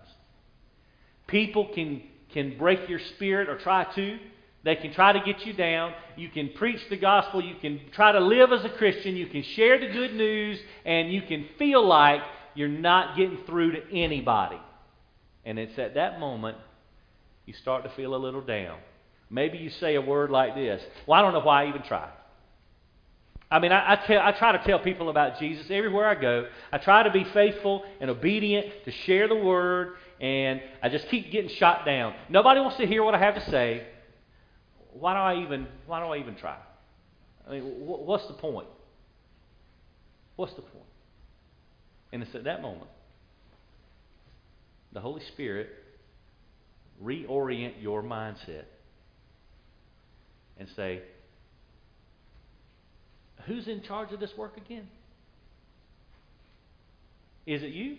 People 1.27 1.69
can, 1.73 2.01
can 2.33 2.57
break 2.57 2.89
your 2.89 2.99
spirit 3.15 3.47
or 3.47 3.57
try 3.57 3.85
to. 3.95 4.17
They 4.65 4.75
can 4.75 4.93
try 4.93 5.13
to 5.13 5.21
get 5.21 5.45
you 5.45 5.53
down. 5.53 5.93
You 6.17 6.27
can 6.27 6.49
preach 6.49 6.81
the 6.89 6.97
gospel. 6.97 7.41
You 7.41 7.55
can 7.61 7.79
try 7.93 8.11
to 8.11 8.19
live 8.19 8.51
as 8.51 8.65
a 8.65 8.69
Christian. 8.71 9.15
You 9.15 9.27
can 9.27 9.43
share 9.43 9.79
the 9.79 9.93
good 9.93 10.13
news, 10.13 10.59
and 10.83 11.09
you 11.09 11.21
can 11.21 11.45
feel 11.57 11.87
like 11.87 12.19
you're 12.55 12.67
not 12.67 13.15
getting 13.15 13.37
through 13.45 13.71
to 13.71 13.97
anybody. 13.97 14.59
And 15.45 15.57
it's 15.57 15.79
at 15.79 15.93
that 15.93 16.19
moment 16.19 16.57
you 17.45 17.53
start 17.53 17.85
to 17.85 17.89
feel 17.91 18.15
a 18.15 18.17
little 18.17 18.41
down. 18.41 18.79
Maybe 19.29 19.57
you 19.57 19.69
say 19.69 19.95
a 19.95 20.01
word 20.01 20.29
like 20.29 20.55
this 20.55 20.81
Well, 21.05 21.19
I 21.19 21.21
don't 21.21 21.33
know 21.33 21.41
why 21.41 21.65
I 21.65 21.69
even 21.69 21.83
try. 21.83 22.09
I 23.49 23.59
mean, 23.59 23.71
I, 23.71 23.93
I, 23.93 23.95
tell, 23.95 24.21
I 24.21 24.33
try 24.33 24.57
to 24.57 24.63
tell 24.65 24.79
people 24.79 25.09
about 25.09 25.39
Jesus 25.39 25.67
everywhere 25.69 26.05
I 26.05 26.15
go. 26.15 26.47
I 26.71 26.79
try 26.79 27.03
to 27.03 27.11
be 27.11 27.25
faithful 27.33 27.85
and 28.01 28.09
obedient 28.09 28.67
to 28.83 28.91
share 28.91 29.29
the 29.29 29.37
word, 29.37 29.93
and 30.19 30.61
I 30.83 30.89
just 30.89 31.07
keep 31.07 31.31
getting 31.31 31.49
shot 31.51 31.85
down. 31.85 32.13
Nobody 32.29 32.59
wants 32.59 32.75
to 32.77 32.85
hear 32.85 33.03
what 33.03 33.15
I 33.15 33.19
have 33.19 33.35
to 33.35 33.49
say. 33.49 33.87
Why 34.91 35.13
do 35.13 35.19
I 35.19 35.43
even? 35.45 35.67
Why 35.85 36.01
do 36.01 36.07
I 36.07 36.17
even 36.17 36.35
try? 36.35 36.57
I 37.47 37.51
mean, 37.51 37.63
what's 37.63 38.27
the 38.27 38.33
point? 38.33 38.67
What's 40.35 40.53
the 40.55 40.61
point? 40.61 40.83
And 42.11 42.21
it's 42.21 42.35
at 42.35 42.43
that 42.43 42.61
moment 42.61 42.89
the 44.97 45.01
Holy 45.01 45.21
Spirit 45.33 45.69
reorient 47.03 47.73
your 47.79 48.01
mindset 48.01 48.65
and 50.59 50.67
say, 50.75 51.01
Who's 53.45 53.67
in 53.67 53.81
charge 53.81 54.11
of 54.11 54.19
this 54.19 54.31
work 54.37 54.57
again? 54.57 54.87
Is 57.45 57.63
it 57.63 57.71
you? 57.71 57.97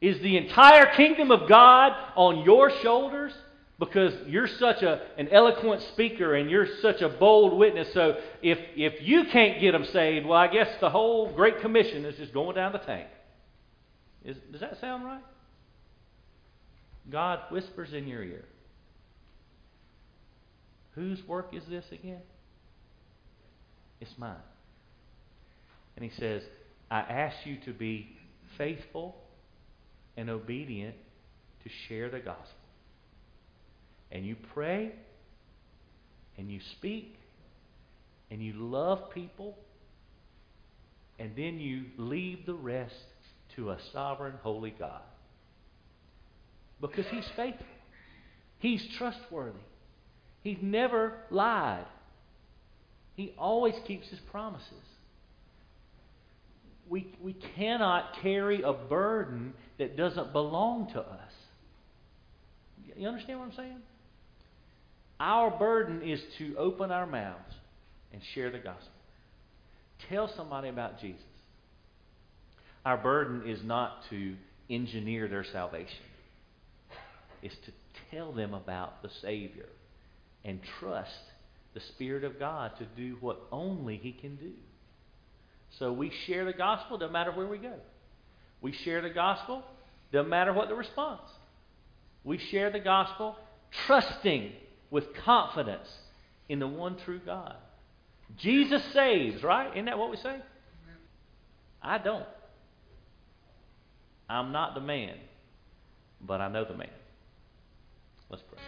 Is 0.00 0.20
the 0.20 0.36
entire 0.36 0.94
kingdom 0.94 1.30
of 1.30 1.48
God 1.48 1.92
on 2.14 2.44
your 2.44 2.70
shoulders? 2.82 3.32
Because 3.78 4.12
you're 4.26 4.48
such 4.48 4.82
a, 4.82 5.00
an 5.16 5.28
eloquent 5.28 5.82
speaker 5.94 6.34
and 6.34 6.50
you're 6.50 6.66
such 6.82 7.00
a 7.00 7.08
bold 7.08 7.56
witness. 7.56 7.88
So 7.94 8.16
if, 8.42 8.58
if 8.76 9.00
you 9.00 9.24
can't 9.32 9.60
get 9.60 9.72
them 9.72 9.84
saved, 9.92 10.26
well, 10.26 10.38
I 10.38 10.48
guess 10.48 10.68
the 10.80 10.90
whole 10.90 11.32
Great 11.32 11.60
Commission 11.60 12.04
is 12.04 12.16
just 12.16 12.34
going 12.34 12.56
down 12.56 12.72
the 12.72 12.78
tank. 12.78 13.08
Is, 14.24 14.36
does 14.50 14.60
that 14.60 14.80
sound 14.80 15.04
right? 15.04 15.22
God 17.10 17.40
whispers 17.50 17.94
in 17.94 18.06
your 18.06 18.22
ear. 18.22 18.44
Whose 20.98 21.22
work 21.28 21.50
is 21.52 21.62
this 21.70 21.84
again? 21.92 22.22
It's 24.00 24.10
mine. 24.18 24.34
And 25.94 26.04
he 26.04 26.10
says, 26.18 26.42
I 26.90 26.98
ask 26.98 27.36
you 27.44 27.56
to 27.66 27.72
be 27.72 28.16
faithful 28.56 29.14
and 30.16 30.28
obedient 30.28 30.96
to 31.62 31.70
share 31.86 32.10
the 32.10 32.18
gospel. 32.18 32.42
And 34.10 34.26
you 34.26 34.34
pray 34.52 34.90
and 36.36 36.50
you 36.50 36.58
speak 36.72 37.14
and 38.32 38.42
you 38.42 38.54
love 38.54 39.12
people 39.14 39.56
and 41.20 41.30
then 41.36 41.60
you 41.60 41.84
leave 41.96 42.44
the 42.44 42.54
rest 42.54 42.94
to 43.54 43.70
a 43.70 43.78
sovereign, 43.92 44.34
holy 44.42 44.74
God. 44.76 45.02
Because 46.80 47.06
He's 47.06 47.28
faithful, 47.36 47.66
He's 48.58 48.84
trustworthy, 48.98 49.60
He's 50.42 50.58
never 50.62 51.14
lied. 51.30 51.86
He 53.16 53.34
always 53.36 53.74
keeps 53.86 54.08
his 54.08 54.20
promises. 54.30 54.72
We, 56.88 57.12
we 57.22 57.34
cannot 57.56 58.14
carry 58.22 58.62
a 58.62 58.72
burden 58.72 59.52
that 59.78 59.96
doesn't 59.96 60.32
belong 60.32 60.90
to 60.92 61.00
us. 61.00 61.32
You 62.96 63.08
understand 63.08 63.40
what 63.40 63.46
I'm 63.46 63.56
saying? 63.56 63.78
Our 65.20 65.50
burden 65.50 66.02
is 66.02 66.20
to 66.38 66.56
open 66.56 66.90
our 66.90 67.06
mouths 67.06 67.54
and 68.12 68.22
share 68.34 68.50
the 68.50 68.58
gospel. 68.58 68.92
Tell 70.08 70.32
somebody 70.36 70.68
about 70.68 71.00
Jesus. 71.00 71.20
Our 72.84 72.96
burden 72.96 73.42
is 73.46 73.60
not 73.64 74.02
to 74.10 74.36
engineer 74.70 75.28
their 75.28 75.44
salvation, 75.44 76.04
it's 77.42 77.56
to 77.66 77.72
tell 78.10 78.32
them 78.32 78.54
about 78.54 79.02
the 79.02 79.10
Savior 79.22 79.68
and 80.44 80.60
trust 80.80 81.10
the 81.74 81.80
Spirit 81.80 82.24
of 82.24 82.38
God 82.38 82.72
to 82.78 82.86
do 82.96 83.16
what 83.20 83.40
only 83.52 83.96
He 83.96 84.12
can 84.12 84.36
do. 84.36 84.52
So 85.78 85.92
we 85.92 86.10
share 86.26 86.44
the 86.44 86.52
gospel 86.52 86.98
no 86.98 87.08
matter 87.08 87.30
where 87.32 87.46
we 87.46 87.58
go. 87.58 87.74
We 88.60 88.72
share 88.72 89.02
the 89.02 89.10
gospel 89.10 89.62
no 90.12 90.24
matter 90.24 90.52
what 90.52 90.68
the 90.68 90.74
response. 90.74 91.28
We 92.24 92.38
share 92.38 92.70
the 92.70 92.80
gospel 92.80 93.36
trusting 93.86 94.52
with 94.90 95.04
confidence 95.24 95.88
in 96.48 96.58
the 96.58 96.66
one 96.66 96.96
true 97.04 97.20
God. 97.24 97.54
Jesus 98.36 98.82
saves, 98.92 99.42
right? 99.42 99.70
Isn't 99.72 99.86
that 99.86 99.98
what 99.98 100.10
we 100.10 100.16
say? 100.16 100.36
I 101.82 101.98
don't. 101.98 102.26
I'm 104.28 104.52
not 104.52 104.74
the 104.74 104.80
man, 104.80 105.14
but 106.20 106.40
I 106.40 106.48
know 106.48 106.64
the 106.64 106.74
man. 106.74 106.90
Let's 108.30 108.42
pray. 108.50 108.58